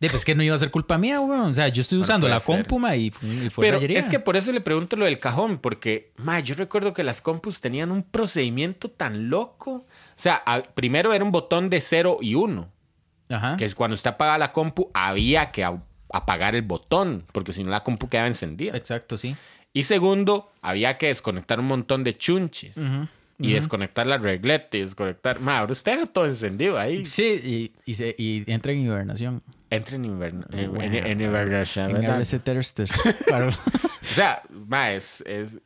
[0.00, 1.50] De, pues que no iba a ser culpa mía, weón.
[1.50, 2.56] O sea, yo estoy usando la ser.
[2.56, 3.98] compu, mae, y, y fue Pero rayería.
[3.98, 7.22] es que por eso le pregunto lo del cajón, porque, mae, yo recuerdo que las
[7.22, 9.70] compus tenían un procedimiento tan loco.
[9.72, 9.84] O
[10.16, 12.68] sea, a- primero era un botón de 0 y 1,
[13.30, 13.56] Ajá.
[13.56, 15.80] que es cuando usted apagaba la compu, había que a-
[16.12, 18.76] apagar el botón, porque si no la compu quedaba encendida.
[18.76, 19.36] Exacto, sí.
[19.72, 22.76] Y segundo, había que desconectar un montón de chunches.
[22.76, 23.06] Ujú,
[23.38, 25.40] Y desconectar la regleta y desconectar...
[25.40, 27.04] Mae, ahora usted todo encendido ahí.
[27.04, 29.42] Sí, y, y, se- y entra en hibernación.
[29.76, 30.46] Entra en inverno.
[30.50, 30.80] En, Wow.
[30.82, 30.94] en-
[34.10, 35.56] O sea, mae, es, es-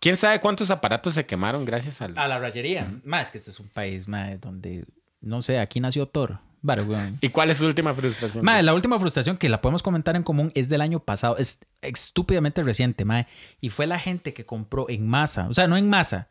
[0.00, 2.16] ¿Quién sabe cuántos aparatos se quemaron gracias al...
[2.18, 2.92] a la rayería.
[3.04, 4.84] Más que este es un país, mae, donde,
[5.20, 6.40] no sé, aquí nació Thor.
[6.64, 7.18] Vale, weón.
[7.20, 8.44] ¿Y cuál es su última frustración?
[8.44, 11.36] Mae, la última frustración que la podemos comentar en común es del año pasado.
[11.36, 13.26] Es estúpidamente reciente, mae.
[13.60, 15.48] Y fue la gente que compró en masa.
[15.48, 16.28] O sea, no en masa.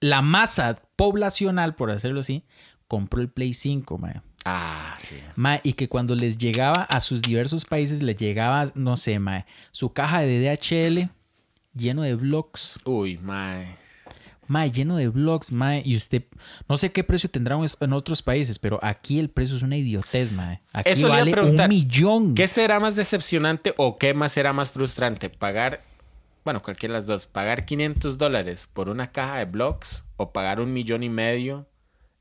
[0.00, 2.44] La masa poblacional, por hacerlo así,
[2.88, 4.20] compró el Play 5, mae.
[4.44, 5.16] Ah, sí.
[5.36, 9.46] Mae, y que cuando les llegaba a sus diversos países, les llegaba, no sé, mae,
[9.72, 11.08] su caja de DHL
[11.74, 12.78] lleno de blogs.
[12.84, 13.76] Uy, mae.
[14.46, 15.80] Mae, lleno de blogs, mae.
[15.86, 16.24] Y usted,
[16.68, 20.30] no sé qué precio tendrá en- otros países, pero aquí el precio es una idiotez,
[20.32, 20.60] mae.
[20.74, 22.34] Aquí Eso le iba a vale preguntar, un millón.
[22.34, 25.30] ¿Qué será más decepcionante o qué más será más frustrante?
[25.30, 25.82] ¿Pagar,
[26.44, 30.60] bueno, cualquiera de las dos, pagar 500 dólares por una caja de blogs o pagar
[30.60, 31.66] un millón y medio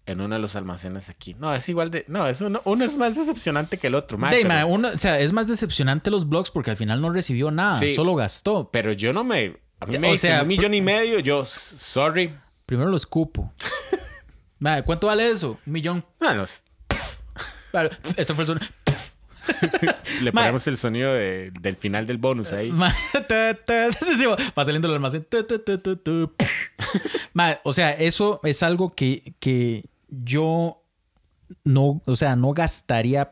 [0.05, 1.35] en uno de los almacenes aquí?
[1.39, 2.05] No, es igual de...
[2.07, 5.19] No, es uno, uno es más decepcionante que el otro, pero, mae, uno- o sea,
[5.19, 7.95] es más decepcionante los blogs porque al final no recibió nada, Sí.
[7.95, 8.69] solo gastó.
[8.71, 9.57] pero yo no me...
[9.79, 12.33] A mí me O dicen sea, un millón y medio, yo, sorry.
[12.65, 13.51] Primero lo escupo.
[14.85, 15.59] ¿cuánto vale eso?
[15.65, 16.05] Un millón.
[16.21, 16.45] No, no,
[17.71, 18.65] Claro, esa fue el sonido.
[20.21, 22.71] le ponemos el sonido de- del final del bonus ahí.
[22.71, 22.93] Va
[24.63, 25.27] saliendo del almacén.
[27.63, 29.83] O sea, eso es algo que, que
[30.24, 30.84] yo
[31.64, 33.30] no, o sea, no gastaría.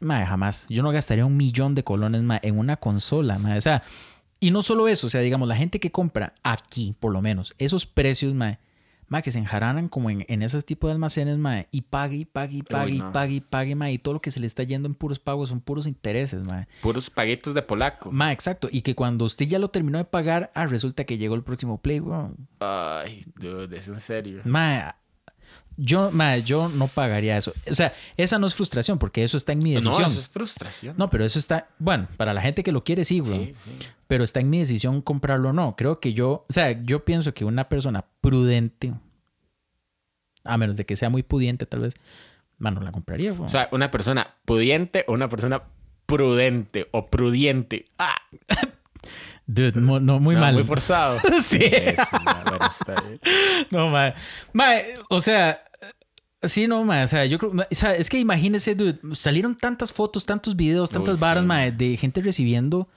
[0.00, 0.66] ma, jamás.
[0.68, 3.38] Yo no gastaría un millón de colones ma, en una consola.
[3.38, 3.56] ma.
[3.56, 3.82] O sea,
[4.40, 7.54] y no solo eso, o sea, digamos, la gente que compra aquí, por lo menos,
[7.58, 8.58] esos precios, ma,
[9.08, 12.24] ma, que se enjaranan como en, en esos tipos de almacenes, ma, y pague, y
[12.26, 13.12] pague, y pague, y no.
[13.12, 15.48] pague, y pague, ma, y todo lo que se le está yendo en puros pagos
[15.48, 16.68] son puros intereses, ma.
[16.82, 18.12] Puros paguitos de polaco.
[18.12, 18.68] Ma, exacto.
[18.70, 21.78] Y que cuando usted ya lo terminó de pagar, ah, resulta que llegó el próximo
[21.78, 22.48] play, weón.
[22.60, 24.42] Ay, dude, es en serio.
[24.44, 24.96] Ma,
[25.76, 27.52] yo, ma, yo no pagaría eso.
[27.70, 30.10] O sea, esa no es frustración, porque eso está en mi No, decisión.
[30.10, 30.94] eso es frustración.
[30.96, 33.46] No, pero eso está, bueno, para la gente que lo quiere, sí, weón.
[33.46, 33.70] Sí, sí.
[34.06, 35.74] Pero está en mi decisión comprarlo o no.
[35.76, 38.92] Creo que yo, o sea, yo pienso que una persona prudente,
[40.44, 41.94] a menos de que sea muy pudiente, tal vez,
[42.58, 43.46] ma, no la compraría, weón.
[43.46, 45.62] O sea, una persona pudiente o una persona
[46.06, 47.86] prudente o prudiente.
[47.98, 48.16] Ah,
[49.46, 50.54] Dude, no, muy no, mal.
[50.54, 51.18] Muy forzado.
[51.42, 51.58] Sí.
[51.58, 53.20] Bueno, está bien.
[53.70, 54.14] No, mae.
[54.52, 55.62] Mae, o sea,
[56.42, 57.04] sí, no, mae.
[57.04, 57.52] O sea, yo creo.
[57.52, 61.46] O sea, es que imagínese, dude, salieron tantas fotos, tantos videos, tantas Uy, varas, sí.
[61.48, 62.88] mae, de gente recibiendo.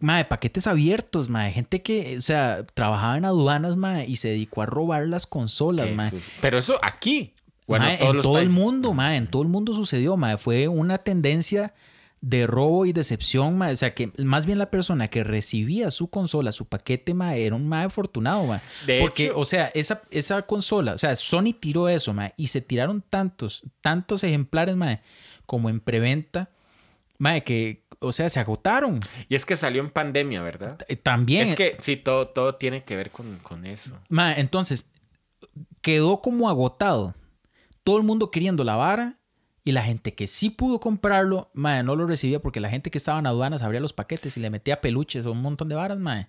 [0.00, 1.52] Mae, paquetes abiertos, mae.
[1.52, 5.88] Gente que, o sea, trabajaba en aduanas, mae, y se dedicó a robar las consolas,
[5.92, 6.08] mae.
[6.08, 7.34] Eso es- Pero eso aquí.
[7.68, 10.36] Bueno, Mae, en todo el mundo, mae, en todo el mundo sucedió, mae.
[10.36, 11.72] Fue una tendencia
[12.22, 13.60] de robo y decepción.
[13.60, 17.68] O sea, que más bien la persona que recibía su consola, su paquete, era un
[17.68, 18.58] mae afortunado.
[18.86, 22.60] De Porque, hecho- o sea, esa, esa consola, o sea, Sony tiró eso, y se
[22.62, 24.76] tiraron tantos, tantos ejemplares,
[25.46, 26.48] como en preventa,
[27.44, 29.00] que, o sea, se agotaron.
[29.28, 30.78] Y es que salió en pandemia, ¿verdad?
[31.02, 33.98] También, Es que sí, todo, todo tiene que ver con, con eso.
[34.36, 34.88] entonces,
[35.80, 37.14] quedó como agotado.
[37.84, 39.18] Todo el mundo queriendo la vara.
[39.64, 42.98] Y la gente que sí pudo comprarlo, mae, no lo recibía porque la gente que
[42.98, 45.98] estaba en aduanas abría los paquetes y le metía peluches o un montón de varas,
[45.98, 46.28] mae.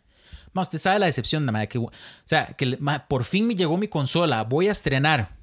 [0.53, 1.91] Mae, usted sabe la decepción, mae, que, o
[2.25, 2.77] sea, que
[3.07, 5.35] por fin me llegó mi consola, voy a estrenar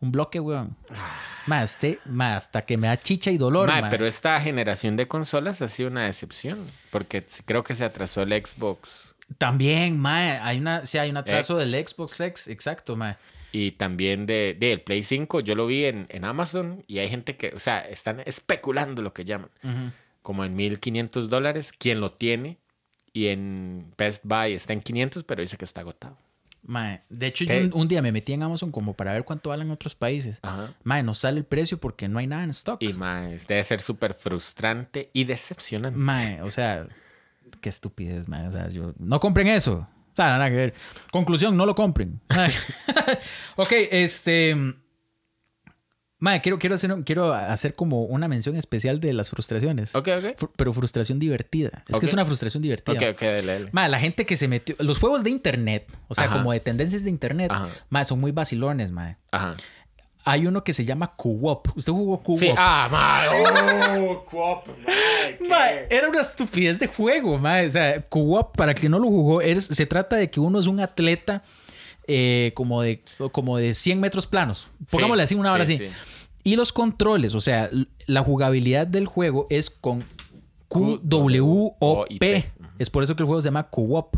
[0.00, 0.76] un bloque, weón.
[1.46, 3.90] Mae, usted, mae, hasta que me da chicha y dolor, Mae, mae.
[3.90, 6.58] pero esta generación de consolas ha sido una decepción.
[6.90, 9.14] Porque creo que se atrasó el Xbox.
[9.38, 11.70] También, mae, hay una, sí, hay un atraso X.
[11.70, 13.16] del Xbox X, exacto, mae.
[13.52, 15.40] Y también de, de el Play 5.
[15.40, 16.84] Yo lo vi en, en Amazon.
[16.86, 19.50] Y hay gente que, o sea, están especulando lo que llaman.
[19.62, 19.92] Ujú.
[20.22, 21.72] Como en 1500 dólares.
[21.72, 22.58] Quien lo tiene.
[23.12, 26.16] Y en Best Buy está en 500, pero dice que está agotado.
[26.62, 29.50] Mae, de hecho, yo un, un día me metí en Amazon como para ver cuánto
[29.50, 30.38] valen en otros países.
[30.42, 30.74] Ajá.
[30.84, 32.82] Mae, no sale el precio porque no hay nada en stock.
[32.82, 35.98] Y más, debe ser súper frustrante y decepcionante.
[35.98, 36.86] Mae, o sea,
[37.60, 38.46] qué estupidez, mae.
[38.46, 38.92] O sea, yo...
[38.98, 39.88] No compren eso.
[40.12, 40.74] O sea, nada que ver.
[41.10, 42.20] Conclusión, no lo compren.
[43.56, 44.56] ok, este...
[46.22, 49.94] Mae, quiero, quiero, hacer, quiero hacer como una mención especial de las frustraciones.
[49.94, 50.24] Ok, ok.
[50.38, 51.82] Fr- Pero frustración divertida.
[51.88, 52.94] Es que es una frustración divertida.
[52.94, 53.68] Ok, ok, dale, dale.
[53.72, 54.76] Mae, la gente que se metió...
[54.80, 56.36] Los juegos de internet, o sea, Ajá.
[56.36, 58.04] como de tendencias de internet, Ajá.
[58.04, 59.16] son muy vacilones, mae.
[59.32, 59.56] Ajá.
[60.24, 61.68] Hay uno que se llama Co-op.
[61.76, 62.38] ¿Usted jugó Co-op?
[62.38, 63.28] Sí, ah, mae.
[63.42, 64.64] Oh,
[65.48, 67.66] Mae, era una estupidez de juego, mae.
[67.66, 70.66] O sea, Co-op, para quien no lo jugó, es- se trata de que uno es
[70.66, 71.42] un atleta
[72.06, 73.02] eh, como, de,
[73.32, 74.68] como de 100 metros planos.
[74.90, 75.86] Pongámosle así una hora sí, así.
[75.86, 75.92] sí.
[76.42, 77.70] Y los controles, o sea,
[78.06, 80.04] la jugabilidad del juego es con
[80.68, 82.18] QWOP.
[82.80, 84.16] Es por eso que el juego se llama Co-op.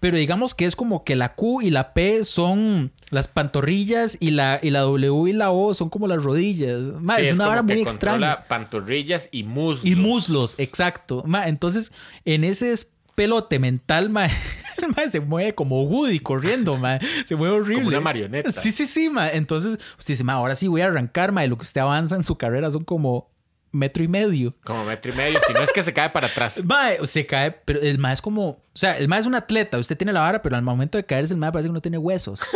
[0.00, 4.30] Pero digamos que es como que la Q y la P son las pantorrillas y
[4.30, 6.80] la, y la W y la O son como las rodillas.
[7.16, 8.44] Sí, es una vara muy extraña.
[8.48, 9.84] Pantorrillas y muslos.
[9.84, 11.22] Y muslos, exacto.
[11.26, 11.92] Ma, entonces,
[12.24, 12.74] en ese
[13.14, 14.30] pelote mental, mae
[15.10, 17.00] se mueve como Woody corriendo, mae.
[17.26, 17.84] Se mueve horrible.
[17.84, 18.50] Como una marioneta.
[18.50, 19.36] Sí, sí, sí, mae.
[19.36, 21.48] Entonces, usted dice, mae, ahora sí voy a arrancar, mae.
[21.48, 23.28] Lo que usted avanza en su carrera son como
[23.72, 24.54] metro y medio.
[24.64, 26.62] Como metro y medio, si no es que se cae para atrás.
[26.64, 29.78] Mae, se cae, pero el mae es como, o sea, el mae es un atleta,
[29.78, 31.98] usted tiene la vara, pero al momento de caerse el mae parece que no tiene
[31.98, 32.40] huesos.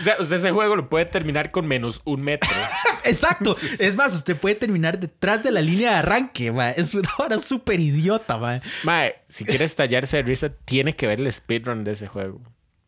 [0.00, 2.50] O sea, usted ese juego lo puede terminar con menos un metro.
[3.04, 3.56] Exacto.
[3.78, 6.74] Es más, usted puede terminar detrás de la línea de arranque, mae.
[6.76, 8.60] Es una hora súper idiota, mae.
[8.84, 12.40] Mae, si quiere estallarse de risa, tiene que ver el speedrun de ese juego.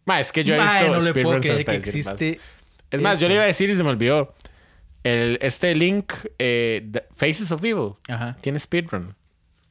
[0.05, 1.87] Mae, es que yo he Mae, visto no le puedo speedruns creer hasta que más.
[1.89, 2.41] existe.
[2.91, 4.35] Es más, yo le iba a decir y se me olvidó.
[5.07, 8.37] El, este link, eh, Faces of Evil, Ajá.
[8.41, 9.15] tiene speedrun.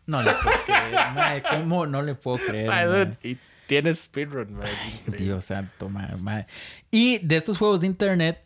[0.06, 1.44] No le puedo creer, mae.
[1.44, 3.18] ¿Cómo no le puedo creer?
[3.24, 5.18] Y tiene speedrun, increíble.
[5.26, 6.48] Dios santo, mae.
[6.92, 8.42] Y de estos juegos de internet,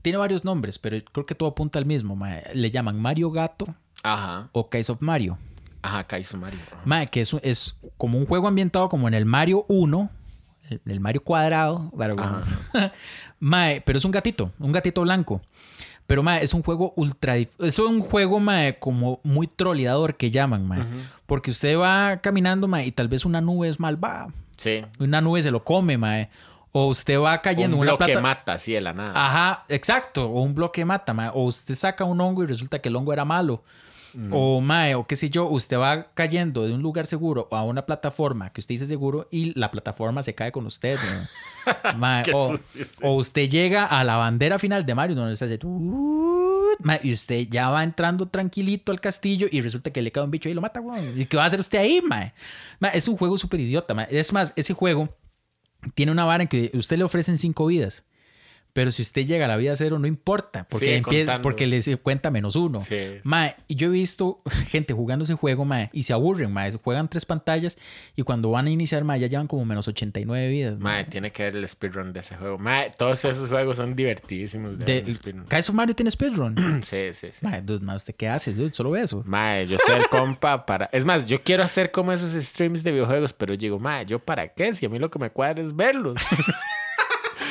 [0.00, 2.18] tiene varios nombres, pero creo que todo apunta al mismo.
[2.54, 4.48] Le llaman Mario Gato Ajá.
[4.52, 5.38] o Case of Mario.
[5.82, 6.60] Ajá, Kaizo Mario.
[6.84, 7.06] Ajá.
[7.06, 10.10] Que es, es como un juego ambientado como en el Mario 1,
[10.70, 11.92] el, el Mario cuadrado,
[13.84, 15.42] pero es un gatito, un gatito blanco.
[16.06, 20.66] Pero mae, es un juego ultra es un juego mae, como muy troleador que llaman,
[20.66, 20.84] mae,
[21.26, 24.84] porque usted va caminando mae, y tal vez una nube es malvada, Sí.
[25.00, 26.30] una nube se lo come, mae,
[26.70, 29.12] o usted va cayendo Un en una bloque plata mata así de la nada.
[29.14, 30.26] Ajá, exacto.
[30.30, 31.30] O un bloque mata, mae.
[31.32, 33.64] O usted saca un hongo y resulta que el hongo era malo.
[34.30, 37.84] O mae, o qué sé yo, usted va cayendo de un lugar seguro a una
[37.84, 40.98] plataforma que usted dice seguro y la plataforma se cae con usted.
[40.98, 41.96] ¿no?
[41.98, 42.90] Mae, o, sucio, sí.
[43.02, 45.58] o usted llega a la bandera final de Mario donde se hace
[46.80, 50.30] mae, y usted ya va entrando tranquilito al castillo y resulta que le cae un
[50.30, 51.18] bicho y lo mata, weón.
[51.18, 52.32] ¿Y qué va a hacer usted ahí, mae?
[52.80, 54.06] Mae, es un juego súper idiota, mae.
[54.10, 55.14] Es más, ese juego
[55.94, 58.04] tiene una vara en que usted le ofrecen cinco vidas.
[58.76, 61.96] Pero si usted llega a la vida cero, no importa, porque, Sigue empieza, porque le
[61.96, 62.80] cuenta menos uno.
[62.80, 63.20] Sí.
[63.22, 64.36] Mae, y yo he visto
[64.68, 66.70] gente jugando ese juego, mae, y se aburren, mae.
[66.72, 67.78] Juegan tres pantallas
[68.16, 70.78] y cuando van a iniciar, mae, ya llevan como menos 89 vidas.
[70.78, 72.58] Mae, tiene que ver el speedrun de ese juego.
[72.58, 75.46] Mae, todos esos juegos son divertidísimos de, De, el speedrun.
[75.46, 76.54] ¿Caes of Mario tiene speedrun?
[76.82, 77.46] Sí, sí, sí.
[77.46, 78.52] mae, dude, mae, ¿usted qué hace?
[78.52, 79.22] Dude, solo ve eso.
[79.24, 80.90] Mae, yo soy el compa para...
[80.92, 84.48] Es más, yo quiero hacer como esos streams de videojuegos, pero digo, mae, ¿yo para
[84.48, 84.74] qué?
[84.74, 86.20] Si a mí lo que me cuadra es verlos.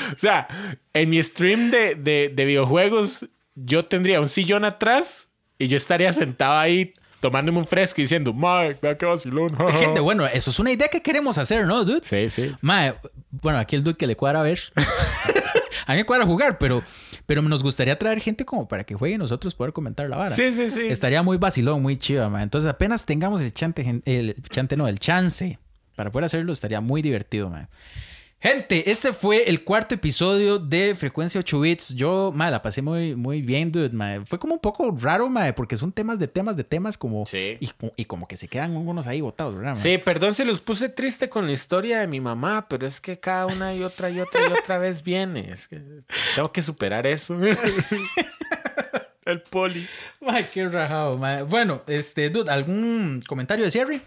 [0.14, 0.48] o sea,
[0.94, 3.26] en mi stream de, de, de videojuegos,
[3.56, 8.34] yo tendría un sillón atrás y yo estaría sentado ahí tomándome un fresco y diciendo,
[8.34, 9.50] mae, vea qué vacilón.
[9.58, 9.74] jaja".
[9.74, 12.02] Gente, bueno, eso es una idea que queremos hacer, ¿no, dude?
[12.04, 12.54] Sí, sí.
[12.62, 12.94] Mae,
[13.32, 14.60] bueno, aquí el dude que le cuadra ver.
[15.88, 16.84] a mí me cuadra jugar, pero,
[17.26, 20.30] pero nos gustaría traer gente como para que juegue y nosotros poder comentar la vara.
[20.30, 20.88] Sí, sí, sí.
[20.88, 22.44] Estaría muy vacilón, muy chiva, mae.
[22.44, 25.58] Entonces, apenas tengamos el chante, el chante no, el chance
[25.96, 27.68] para poder hacerlo, estaría muy divertido, mae.
[28.46, 31.96] Gente, este fue el cuarto episodio de Frecuencia 8 Bits.
[31.96, 34.24] Yo, mae, la pasé muy, muy bien, dude, mae.
[34.24, 37.26] Fue como un poco raro, mae, porque son temas de temas de temas como...
[37.26, 37.58] Sí.
[37.60, 39.74] Y, y como que se quedan algunos ahí botados, ¿verdad?
[39.74, 39.82] mae?
[39.82, 43.20] Sí, perdón si los puse triste con la historia de mi mamá, pero es que
[43.20, 45.52] cada una y otra y otra y otra vez viene.
[45.52, 45.82] Es que
[46.36, 47.36] tengo que superar eso.
[49.26, 49.88] El poli.
[50.28, 51.42] Ay, qué rajado, mae.
[51.42, 54.02] Bueno, este, dude, ¿algún comentario de cierre?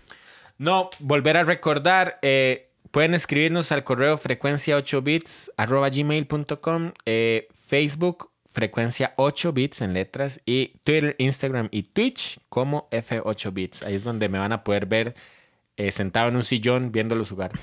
[0.58, 7.48] No, volver a recordar, eh, pueden escribirnos al correo frecuencia 8 bits arroba gmail.com, eh,
[7.66, 13.82] Facebook frecuencia 8 bits en letras y Twitter, Instagram y Twitch como F8 bits.
[13.82, 15.14] Ahí es donde me van a poder ver
[15.76, 17.52] eh, sentado en un sillón viéndolos jugar.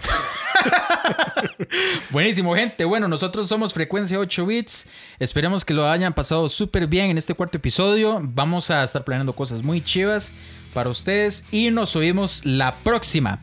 [2.11, 2.85] Buenísimo, gente.
[2.85, 4.87] Bueno, nosotros somos Frecuencia 8 Bits.
[5.19, 8.21] Esperemos que lo hayan pasado súper bien en este cuarto episodio.
[8.23, 10.33] Vamos a estar planeando cosas muy chivas
[10.73, 13.41] para ustedes y nos oímos la próxima.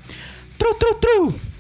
[0.57, 1.52] ¡Tru, tru, tru!